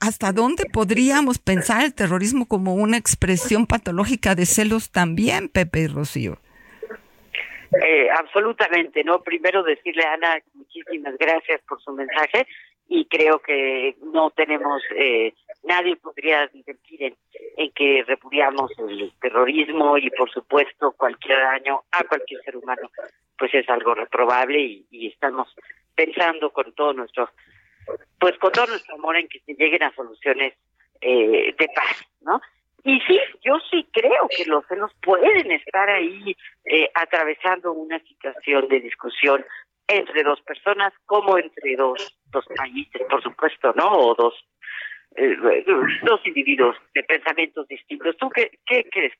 [0.00, 5.86] hasta dónde podríamos pensar el terrorismo como una expresión patológica de celos también, Pepe y
[5.88, 6.38] Rocío?
[7.86, 9.22] Eh, absolutamente, ¿no?
[9.22, 12.46] Primero decirle a Ana muchísimas gracias por su mensaje
[12.88, 17.16] y creo que no tenemos, eh, nadie podría divertir en,
[17.56, 22.90] en, que repudiamos el terrorismo y por supuesto cualquier daño a cualquier ser humano,
[23.38, 24.58] pues es algo reprobable
[24.90, 25.54] y, estamos
[25.94, 27.30] pensando con todo nuestro,
[28.18, 30.54] pues con todo nuestro amor en que se lleguen a soluciones
[31.00, 32.40] eh, de paz, ¿no?
[32.84, 38.68] Y sí, yo sí creo que los celos pueden estar ahí eh, atravesando una situación
[38.68, 39.44] de discusión
[39.86, 43.90] entre dos personas como entre dos, dos países, por supuesto, ¿no?
[43.90, 44.34] O dos,
[45.16, 45.36] eh,
[46.04, 48.16] dos individuos de pensamientos distintos.
[48.16, 49.12] ¿Tú qué, qué crees?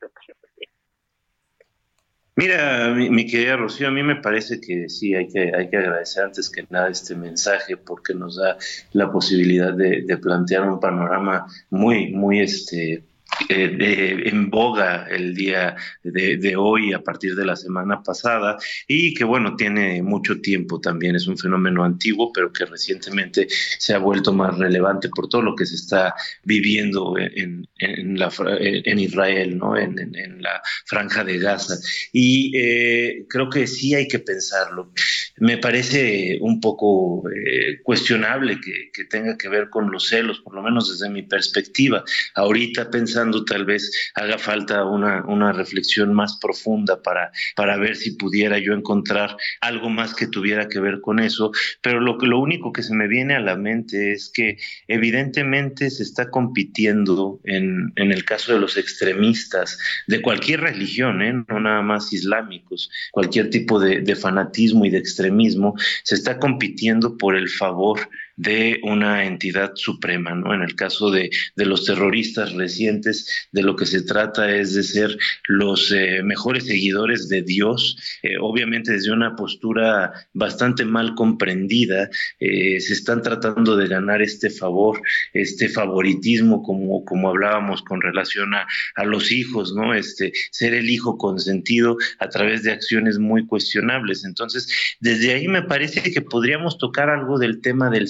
[2.36, 6.24] Mira, mi, querida Rocío, a mí me parece que sí, hay que, hay que agradecer
[6.24, 8.56] antes que nada este mensaje porque nos da
[8.92, 13.02] la posibilidad de, de plantear un panorama muy, muy este,
[13.48, 19.24] eh, en boga el día de, hoy a partir de la semana pasada y que
[19.24, 24.32] bueno, tiene mucho tiempo también, es un fenómeno antiguo, pero que recientemente se ha vuelto
[24.32, 29.76] más relevante por todo lo que se está viviendo en, en, Israel, ¿no?
[29.76, 30.00] En,
[30.40, 31.76] la franja de Gaza.
[32.12, 34.92] Y eh, creo que sí hay que pensarlo.
[35.38, 40.54] Me parece un poco eh, cuestionable que, que tenga que ver con los celos, por
[40.54, 42.04] lo menos desde mi perspectiva.
[42.34, 48.58] Ahorita pensando tal vez haga falta una, reflexión más profunda para, para ver si pudiera
[48.58, 51.50] yo encontrar algo más que tuviera que ver con eso,
[51.82, 56.02] pero lo, lo único que se me viene a la mente es que evidentemente se
[56.02, 61.44] está compitiendo en, en el caso de los extremistas de cualquier religión, ¿eh?
[61.48, 67.16] no nada más islámicos, cualquier tipo de, de fanatismo y de extremismo, se está compitiendo
[67.16, 68.08] por el favor
[68.40, 70.54] de una entidad suprema, ¿no?
[70.54, 75.18] En el caso de, los terroristas recientes, de lo que se trata es de ser
[75.46, 82.80] los eh, mejores seguidores de Dios, eh, obviamente desde una postura bastante mal comprendida, eh,
[82.80, 85.02] se están tratando de ganar este favor,
[85.34, 89.92] este favoritismo, como, como hablábamos con relación a, a los hijos, ¿no?
[89.92, 94.24] Este, ser el hijo consentido a través de acciones muy cuestionables.
[94.24, 98.08] Entonces, desde ahí me parece que podríamos tocar algo del tema del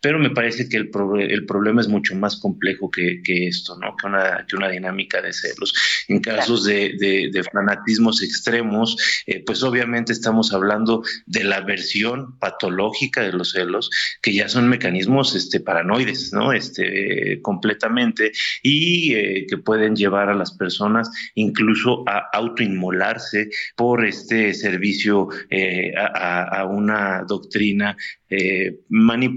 [0.00, 0.90] pero me parece que el,
[1.20, 3.96] el problema es mucho más complejo que, esto, ¿no?
[3.96, 5.74] Que una, que una dinámica de celos.
[6.08, 13.22] En casos de, de, fanatismos extremos, eh, pues obviamente estamos hablando de la versión patológica
[13.22, 13.90] de los celos,
[14.22, 16.52] que ya son mecanismos este, paranoides, ¿no?
[16.52, 18.32] Este, completamente,
[18.62, 25.92] y eh, que pueden llevar a las personas incluso a autoinmolarse por este servicio eh,
[25.96, 27.96] a, una doctrina
[28.28, 29.35] eh, manipulada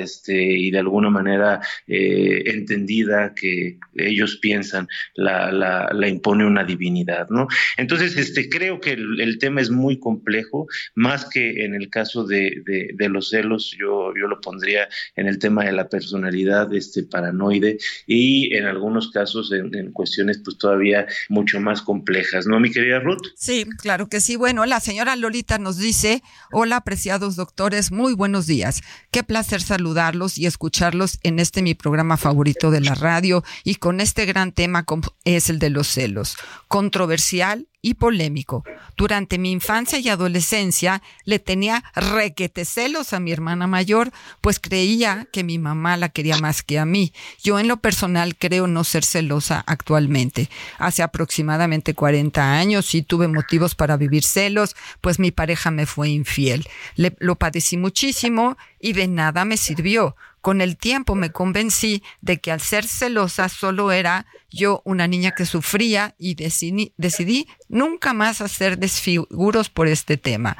[0.00, 7.28] este, y de alguna manera eh, entendida que ellos piensan la, la, impone una divinidad,
[7.30, 7.46] ¿no?
[7.76, 12.62] Entonces, este, creo que el, tema es muy complejo, más que en el caso de,
[12.94, 17.78] de, los celos, yo, yo lo pondría en el tema de la personalidad este, paranoide
[18.06, 23.00] y en algunos casos en, en cuestiones pues todavía mucho más complejas, ¿no, mi querida
[23.00, 23.28] Ruth?
[23.36, 24.36] Sí, claro que sí.
[24.36, 26.22] Bueno, la señora Lolita nos dice,
[26.52, 28.82] hola, apreciados doctores, muy buenos días.
[29.10, 34.00] Qué placer saludarlos y escucharlos en este mi programa favorito de la radio y con
[34.00, 34.84] este gran tema
[35.24, 36.36] es el de los celos.
[36.68, 38.64] Controversial y polémico.
[38.96, 45.26] Durante mi infancia y adolescencia le tenía requete celos a mi hermana mayor, pues creía
[45.32, 47.12] que mi mamá la quería más que a mí.
[47.42, 50.50] Yo en lo personal creo no ser celosa actualmente.
[50.78, 56.10] Hace aproximadamente 40 años sí tuve motivos para vivir celos, pues mi pareja me fue
[56.10, 56.66] infiel.
[56.96, 60.16] Le, lo padecí muchísimo y de nada me sirvió.
[60.40, 65.32] Con el tiempo me convencí de que al ser celosa solo era yo una niña
[65.32, 70.56] que sufría y decidí, nunca más hacer desfiguros por este tema,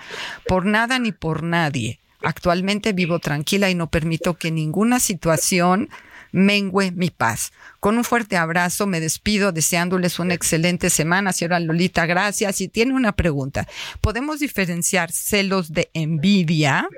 [0.46, 2.00] por nada ni por nadie.
[2.22, 5.88] Actualmente vivo tranquila y no permito que ninguna situación
[6.32, 7.52] mengue mi paz.
[7.80, 11.32] Con un fuerte abrazo me despido deseándoles una excelente semana.
[11.32, 12.60] Señora Lolita, gracias.
[12.60, 13.66] Y tiene una pregunta.
[14.00, 16.88] ¿Podemos diferenciar celos de envidia?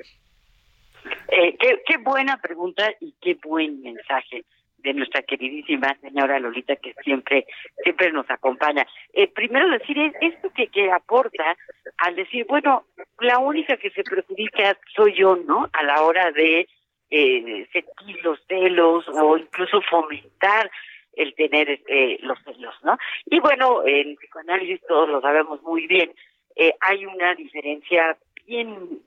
[1.29, 4.45] Eh, qué, buena pregunta y qué buen mensaje
[4.79, 7.47] de nuestra queridísima señora Lolita que siempre
[7.83, 8.87] siempre nos acompaña.
[9.13, 11.57] Eh, primero decir es esto que, que aporta
[11.99, 12.85] al decir, bueno,
[13.21, 15.69] la única que se perjudica soy yo, ¿no?
[15.73, 16.69] A la hora de
[17.11, 20.71] eh, sentir los celos o incluso fomentar
[21.15, 22.97] el tener eh, los celos, ¿no?
[23.27, 26.11] Y bueno, en psicoanálisis todos lo sabemos muy bien,
[26.57, 29.01] eh, hay una diferencia bien,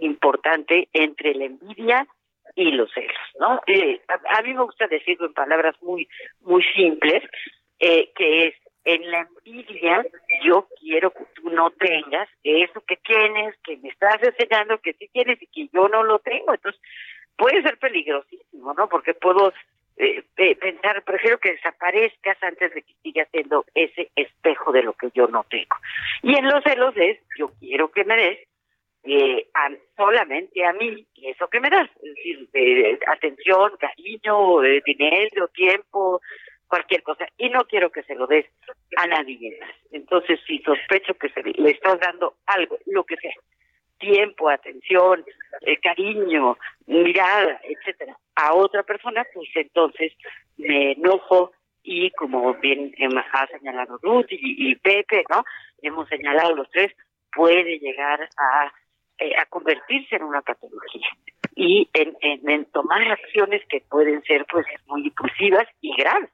[0.00, 2.06] importante entre la envidia
[2.54, 3.60] y los celos, ¿no?
[3.66, 6.08] Eh, a, mí me gusta decirlo en palabras muy,
[6.40, 7.22] muy simples,
[7.78, 10.04] eh, que es en la envidia
[10.42, 15.08] yo quiero que tú no tengas eso que tienes, que me estás enseñando que sí
[15.12, 16.80] tienes y que yo no lo tengo, entonces
[17.36, 18.88] puede ser peligrosísimo, ¿no?
[18.88, 19.52] Porque puedo
[19.96, 20.24] eh,
[20.56, 25.26] pensar, prefiero que desaparezcas antes de que sigas siendo ese espejo de lo que yo
[25.26, 25.76] no tengo.
[26.22, 28.38] Y en los celos es, yo quiero que me des
[29.02, 29.48] eh,
[29.96, 36.20] solamente a mí eso que me das, es decir, de atención, cariño, dinero, tiempo,
[36.68, 38.46] cualquier cosa, y no quiero que se lo des
[38.96, 39.74] a nadie más.
[39.90, 43.32] Entonces, si sospecho que se le estás dando algo, lo que sea,
[43.98, 45.24] tiempo, atención,
[45.62, 50.12] eh, cariño, mirada, etcétera, a otra persona, pues entonces
[50.56, 52.94] me enojo y como bien
[53.32, 55.44] ha señalado Ruth y, y Pepe, ¿no?
[55.82, 56.92] Hemos señalado los tres,
[57.32, 58.72] puede llegar a
[59.20, 61.06] eh, a convertirse en una patología
[61.54, 66.30] y en, en, tomar acciones que pueden ser pues muy impulsivas y graves,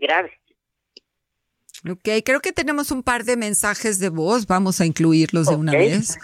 [0.00, 0.32] graves.
[1.86, 5.72] Ok, creo que tenemos un par de mensajes de voz, vamos a incluirlos de una
[5.72, 6.18] vez.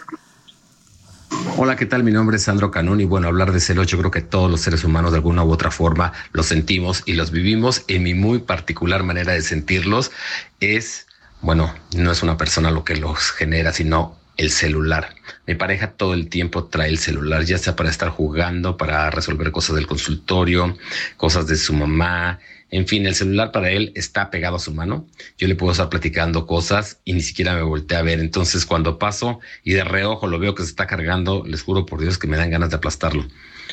[1.59, 2.03] Hola, ¿qué tal?
[2.03, 4.63] Mi nombre es Sandro Canún y bueno, hablar de celos, yo creo que todos los
[4.63, 7.85] seres humanos de alguna u otra forma los sentimos y los vivimos.
[7.89, 10.13] En mi muy particular manera de sentirlos
[10.61, 11.07] es,
[11.43, 15.15] bueno, no es una persona lo que los genera, sino el celular.
[15.47, 19.51] Mi pareja todo el tiempo trae el celular, ya sea para estar jugando, para resolver
[19.53, 20.77] cosas del consultorio,
[21.17, 22.39] cosas de su mamá.
[22.71, 25.07] En fin, el celular para él está pegado a su mano.
[25.39, 28.21] Yo le puedo estar platicando cosas y ni siquiera me volteé a ver.
[28.21, 32.01] Entonces, cuando paso y de reojo lo veo que se está cargando, les juro por
[32.01, 33.27] Dios que me dan ganas de aplastarlo.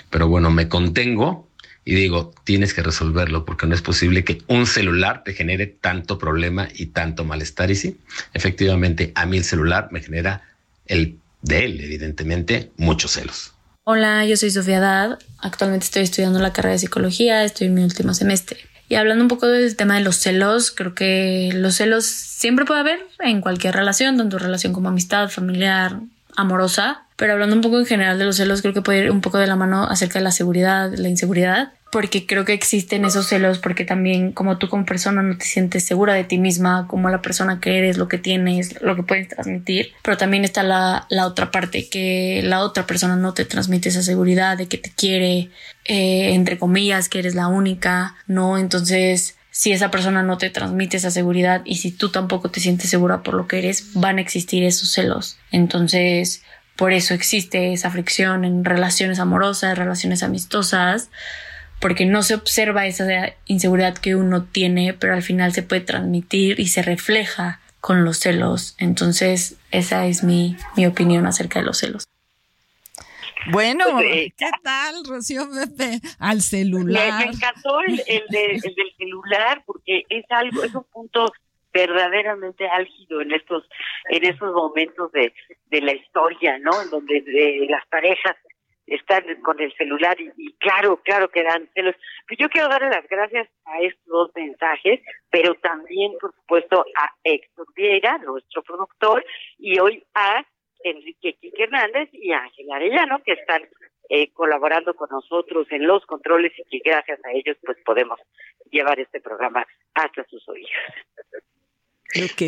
[0.09, 1.46] Pero bueno, me contengo
[1.87, 6.17] y digo, tienes que resolverlo porque no es posible que un celular te genere tanto
[6.17, 7.71] problema y tanto malestar.
[7.71, 7.97] Y sí,
[8.33, 10.41] efectivamente, a mí el celular me genera
[10.85, 13.53] el de él, evidentemente, muchos celos.
[13.85, 15.17] Hola, yo soy Sofía Dad.
[15.39, 18.59] Actualmente estoy estudiando la carrera de psicología, estoy en mi último semestre.
[18.89, 22.81] Y hablando un poco del tema de los celos, creo que los celos siempre puede
[22.81, 26.01] haber en cualquier relación, tanto relación como amistad, familiar,
[26.35, 27.05] amorosa.
[27.15, 29.37] Pero hablando un poco en general de los celos, creo que puede ir un poco
[29.37, 33.59] de la mano acerca de la seguridad, la inseguridad porque creo que existen esos celos,
[33.59, 37.21] porque también como tú como persona no te sientes segura de ti misma, como la
[37.21, 41.25] persona que eres, lo que tienes, lo que puedes transmitir, pero también está la, la
[41.25, 45.49] otra parte, que la otra persona no te transmite esa seguridad de que te quiere,
[45.85, 48.57] eh, entre comillas, que eres la única, ¿no?
[48.57, 52.89] Entonces, si esa persona no te transmite esa seguridad y si tú tampoco te sientes
[52.89, 55.37] segura por lo que eres, van a existir esos celos.
[55.51, 56.43] Entonces,
[56.75, 61.09] por eso existe esa fricción en relaciones amorosas, relaciones amistosas,
[61.79, 66.59] porque no se observa esa inseguridad que uno tiene, pero al final se puede transmitir
[66.59, 68.75] y se refleja con los celos.
[68.79, 72.07] Entonces, esa es mi, mi opinión acerca de los celos.
[73.51, 76.01] Bueno, pues, ¿qué tal, Rocío Pepe?
[76.19, 77.25] Al celular.
[77.25, 78.61] Me, encantó el, el, del
[78.97, 81.31] celular porque es algo, es un punto
[81.73, 83.63] verdaderamente álgido en estos
[84.09, 85.33] en estos momentos de,
[85.69, 86.81] de la historia, ¿no?
[86.81, 88.35] En donde de las parejas
[88.87, 91.95] están con el celular y, claro, claro que dan celos.
[92.27, 97.13] Pues yo quiero darle las gracias a estos dos mensajes, pero también, por supuesto, a
[97.23, 99.25] Héctor Vieira, nuestro productor,
[99.57, 100.45] y hoy a
[100.83, 103.63] Enrique Quique Hernández y a Ángel Arellano, que están
[104.09, 108.19] eh, colaborando con nosotros en los controles y que gracias a ellos pues podemos
[108.71, 110.71] llevar este programa hasta sus oídos.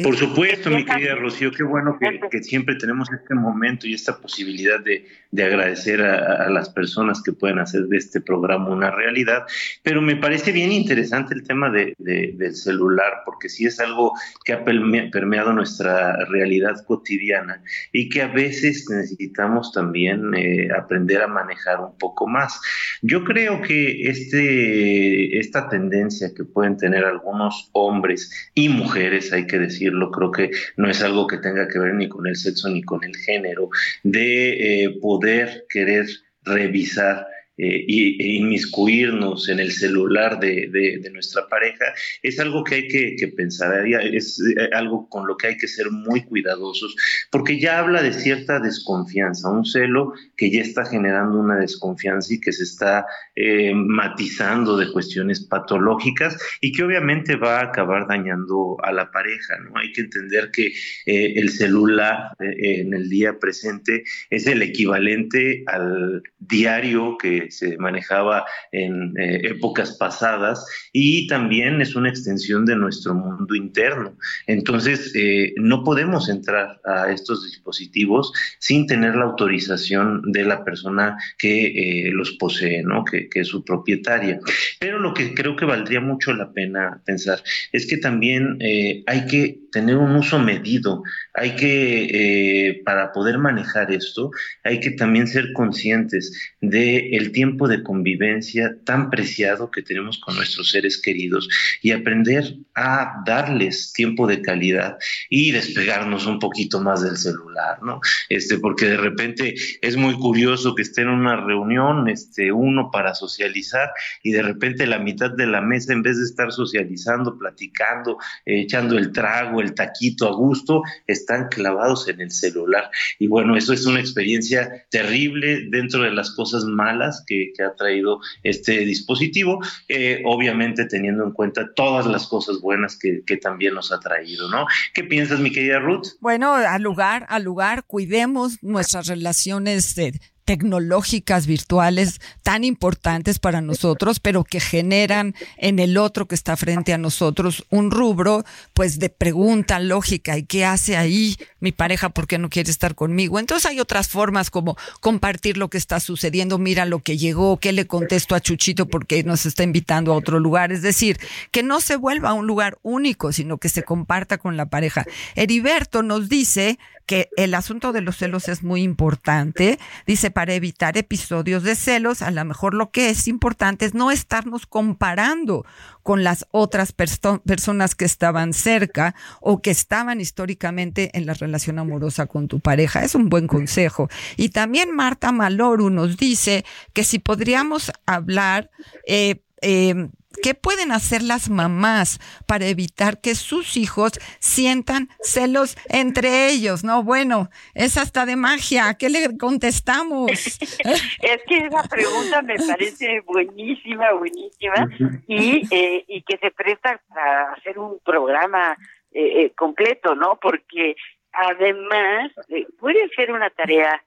[0.03, 4.79] Por supuesto, mi querida Rocío, qué bueno que, siempre tenemos este momento y esta posibilidad
[4.79, 5.05] de,
[5.43, 9.43] agradecer a, las personas que pueden hacer de este programa una realidad,
[9.83, 14.13] pero me parece bien interesante el tema de, del celular, porque sí es algo
[14.45, 21.27] que ha permeado nuestra realidad cotidiana y que a veces necesitamos también eh, aprender a
[21.27, 22.61] manejar un poco más.
[23.01, 29.59] Yo creo que este, esta tendencia que pueden tener algunos hombres y mujeres, hay que
[29.59, 32.81] decirlo, creo que no es algo que tenga que ver ni con el sexo ni
[32.83, 33.69] con el género,
[34.03, 36.07] de eh, poder querer
[36.45, 37.27] revisar
[37.61, 43.15] eh, e inmiscuirnos en el celular de, de, nuestra pareja es algo que hay que,
[43.17, 46.95] que, pensar, es eh, algo con lo que hay que ser muy cuidadosos,
[47.29, 52.39] porque ya habla de cierta desconfianza, un celo que ya está generando una desconfianza y
[52.39, 53.05] que se está
[53.35, 59.57] eh, matizando de cuestiones patológicas y que obviamente va a acabar dañando a la pareja,
[59.59, 59.77] ¿no?
[59.77, 60.71] Hay que entender que
[61.05, 69.13] el celular en el día presente es el equivalente al diario que se manejaba en
[69.17, 74.17] eh, épocas pasadas y también es una extensión de nuestro mundo interno.
[74.47, 81.17] Entonces, eh, no podemos entrar a estos dispositivos sin tener la autorización de la persona
[81.37, 83.03] que eh, los posee, ¿no?
[83.03, 84.39] Que, que, es su propietaria.
[84.79, 87.41] Pero lo que creo que valdría mucho la pena pensar
[87.71, 88.59] es que también
[89.05, 94.31] hay que tener un uso medido, hay que, para poder manejar esto,
[94.63, 96.31] hay que también ser conscientes
[96.61, 101.47] del el tiempo de convivencia tan preciado que tenemos con nuestros seres queridos
[101.81, 104.97] y aprender a darles tiempo de calidad
[105.29, 108.01] y despegarnos un poquito más del celular, ¿no?
[108.27, 113.15] Este, porque de repente es muy curioso que esté en una reunión, este, uno para
[113.15, 113.89] socializar
[114.21, 118.97] y de repente la mitad de la mesa en vez de estar socializando, platicando, echando
[118.97, 122.89] el trago, el taquito a gusto, están clavados en el celular.
[123.17, 128.19] Y bueno, eso es una experiencia terrible dentro de las cosas malas que, ha traído
[128.43, 133.99] este dispositivo, eh, obviamente teniendo en cuenta todas las cosas buenas que, también nos ha
[133.99, 134.65] traído, ¿no?
[134.93, 136.07] ¿Qué piensas, mi querida Ruth?
[136.19, 140.19] Bueno, al lugar, al lugar, cuidemos nuestras relaciones de
[140.49, 146.91] tecnológicas virtuales tan importantes para nosotros, pero que generan en el otro que está frente
[146.91, 148.43] a nosotros un rubro,
[148.73, 152.09] pues de pregunta lógica, ¿y qué hace ahí mi pareja?
[152.09, 153.37] ¿Por qué no quiere estar conmigo?
[153.37, 157.71] Entonces hay otras formas como compartir lo que está sucediendo, mira lo que llegó, qué
[157.71, 161.19] le contesto a Chuchito porque nos está invitando a otro lugar, es decir,
[161.51, 165.05] que no se vuelva un lugar único, sino que se comparta con la pareja.
[165.35, 166.79] Heriberto nos dice
[167.09, 169.79] que el asunto de los celos es muy importante.
[170.05, 174.09] Dice, para evitar episodios de celos, a lo mejor lo que es importante es no
[174.09, 175.65] estarnos comparando
[176.01, 182.25] con las otras personas que estaban cerca o que estaban históricamente en la relación amorosa
[182.25, 183.03] con tu pareja.
[183.03, 184.07] Es un buen consejo.
[184.37, 186.63] Y también Marta Maloru nos dice
[186.93, 188.71] que si podríamos hablar
[189.05, 190.09] eh, eh,
[190.43, 196.83] ¿Qué pueden hacer las mamás para evitar que sus hijos sientan celos entre ellos?
[196.83, 198.93] No, bueno, es hasta de magia.
[198.97, 200.31] ¿Qué le contestamos?
[200.31, 204.87] es que esa pregunta me parece buenísima, buenísima
[205.27, 208.77] y, eh, y que se presta para hacer un programa
[209.11, 210.37] eh, eh, completo, ¿no?
[210.39, 210.95] Porque
[211.33, 212.31] además
[212.79, 214.01] puede ser una tarea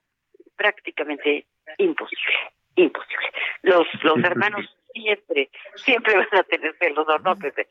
[0.55, 1.45] prácticamente
[1.77, 2.33] imposible,
[2.75, 3.27] imposible.
[3.61, 7.67] Los, los hermanos siempre, siempre van a tener celos, ¿no, Pepe?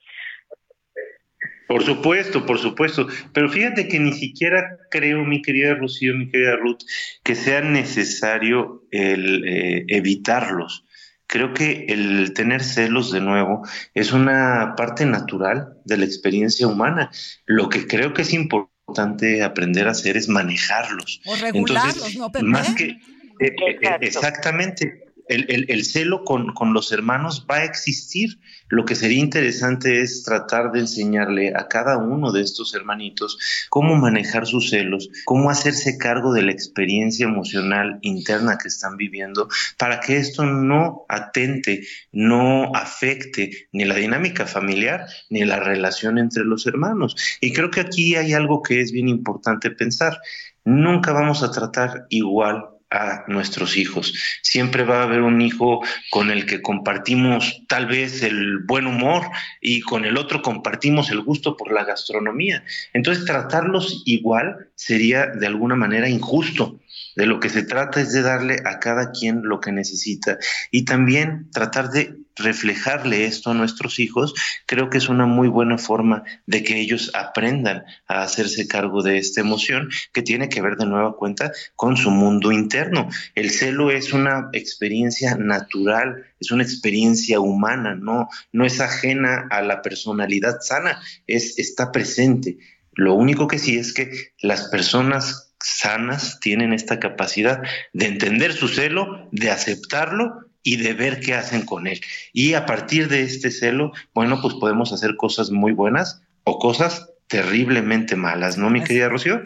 [1.67, 3.07] Por supuesto, por supuesto.
[3.33, 6.83] Pero fíjate que ni siquiera creo, mi querida Rocío, mi querida Ruth,
[7.23, 10.85] que sea necesario el eh, evitarlos.
[11.27, 17.11] Creo que el tener celos de nuevo es una parte natural de la experiencia humana.
[17.47, 21.23] Lo que creo que es importante aprender a hacer es manejarlos.
[21.25, 22.45] O regularlos, ¿no, Pepe?
[22.45, 22.99] Más que, eh,
[23.41, 28.39] eh, exactamente el, celo con, los hermanos va a existir.
[28.69, 33.97] Lo que sería interesante es tratar de enseñarle a cada uno de estos hermanitos cómo
[33.97, 40.01] manejar sus celos, cómo hacerse cargo de la experiencia emocional interna que están viviendo para
[40.01, 46.67] que esto no atente, no afecte ni la dinámica familiar ni la relación entre los
[46.67, 47.17] hermanos.
[47.41, 50.19] Y creo que aquí hay algo que es bien importante pensar.
[50.65, 54.15] Nunca vamos a tratar igual a nuestros hijos.
[54.43, 55.81] Siempre va a haber un hijo
[56.11, 59.23] con el que compartimos tal vez el buen humor
[59.61, 62.65] y con el otro compartimos el gusto por la gastronomía.
[62.93, 66.79] Entonces tratarlos igual sería de alguna manera injusto.
[67.17, 70.39] De lo que se trata es de darle a cada quien lo que necesita
[70.71, 74.35] y también tratar de reflejarle esto a nuestros hijos,
[74.67, 79.19] creo que es una muy buena forma de que ellos aprendan a hacerse cargo de
[79.19, 83.09] esta emoción que tiene que ver de nueva cuenta con su mundo interno.
[83.35, 89.63] El celo es una experiencia natural, es una experiencia humana, no, no es ajena a
[89.63, 92.59] la personalidad sana, es, está presente.
[92.95, 94.11] Lo único que sí es que
[94.41, 101.21] las personas sanas tienen esta capacidad de entender su celo, de aceptarlo y de ver
[101.21, 102.01] qué hacen con él.
[102.33, 107.12] Y a partir de este celo, bueno, pues podemos hacer cosas muy buenas o cosas
[107.29, 109.43] terriblemente malas, ¿no, mi querida Rocío?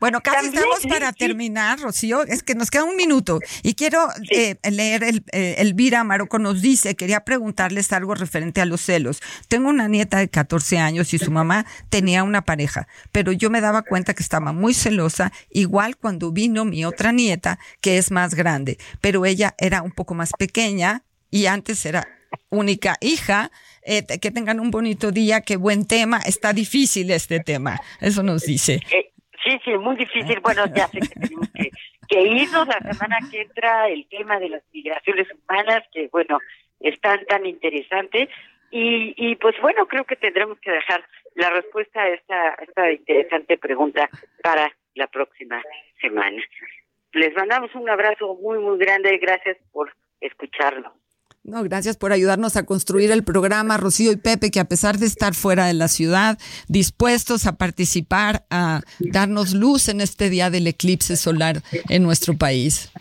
[0.00, 2.24] Bueno, casi estamos para terminar, Rocío.
[2.24, 6.60] Es que nos queda un minuto y quiero eh, leer el eh, Elvira Maroco nos
[6.60, 9.20] dice, quería preguntarles algo referente a los celos.
[9.46, 13.60] Tengo una nieta de 14 años y su mamá tenía una pareja, pero yo me
[13.60, 18.34] daba cuenta que estaba muy celosa, igual cuando vino mi otra nieta, que es más
[18.34, 22.08] grande, pero ella era un poco más pequeña y antes era
[22.50, 23.52] única hija
[23.84, 26.18] eh, que tengan un bonito día, qué buen tema.
[26.18, 28.80] Está difícil este tema, eso nos dice.
[28.92, 29.10] Eh,
[29.44, 30.40] sí, sí, muy difícil.
[30.40, 31.48] Bueno, ya sé que tenemos
[32.08, 36.38] que, irnos la semana que entra el tema de las migraciones humanas, que bueno,
[36.80, 38.28] están tan interesantes.
[38.70, 41.04] Y, y pues bueno, creo que tendremos que dejar
[41.34, 44.08] la respuesta a esta, esta interesante pregunta
[44.42, 45.62] para la próxima
[46.00, 46.42] semana.
[47.12, 49.18] Les mandamos un abrazo muy, muy grande.
[49.18, 50.92] Gracias por escucharnos.
[51.44, 55.06] No, gracias por ayudarnos a construir el programa, Rocío y Pepe, que a pesar de
[55.06, 56.38] estar fuera de la ciudad,
[56.68, 62.92] dispuestos a participar, a darnos luz en este día del eclipse solar en nuestro país.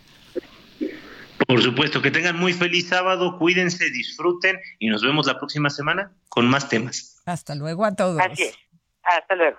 [1.47, 6.11] Por supuesto, que tengan muy feliz sábado, cuídense, disfruten y nos vemos la próxima semana
[6.27, 7.21] con más temas.
[7.27, 8.19] Hasta luego a todos.
[8.19, 8.55] Así es.
[9.03, 9.57] Hasta luego.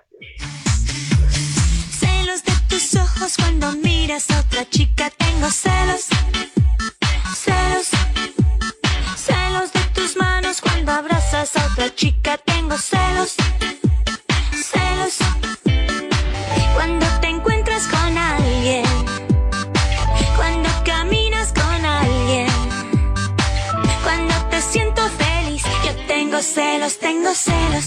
[1.91, 6.07] Celos de tus ojos cuando miras a otra chica, tengo celos.
[7.37, 8.02] Celos
[9.25, 12.39] Celos de tus manos cuando abrazas a otra chica.
[12.39, 13.37] Tengo celos.
[14.53, 15.19] Celos.
[16.75, 18.85] Cuando te encuentras con alguien.
[20.35, 22.49] Cuando caminas con alguien.
[24.03, 25.63] Cuando te siento feliz.
[25.85, 27.85] Yo tengo celos, tengo celos.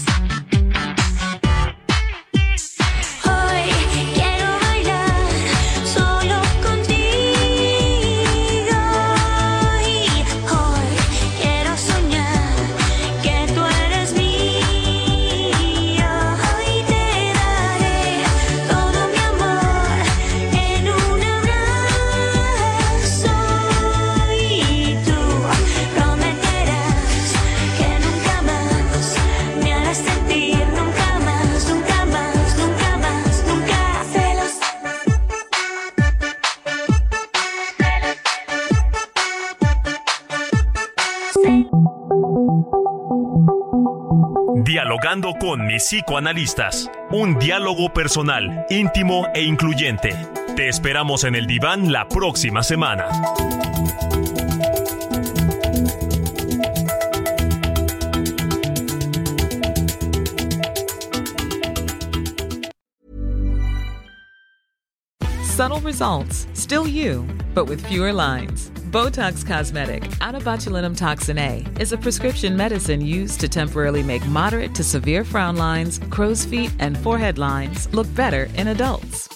[44.96, 46.90] Dialogando con mis psicoanalistas.
[47.10, 50.16] Un diálogo personal, íntimo e incluyente.
[50.56, 53.06] Te esperamos en el diván la próxima semana.
[65.44, 68.72] Subtle results, still you, but with fewer lines.
[68.96, 74.26] Botox Cosmetic, out of botulinum toxin A, is a prescription medicine used to temporarily make
[74.28, 79.35] moderate to severe frown lines, crow's feet, and forehead lines look better in adults.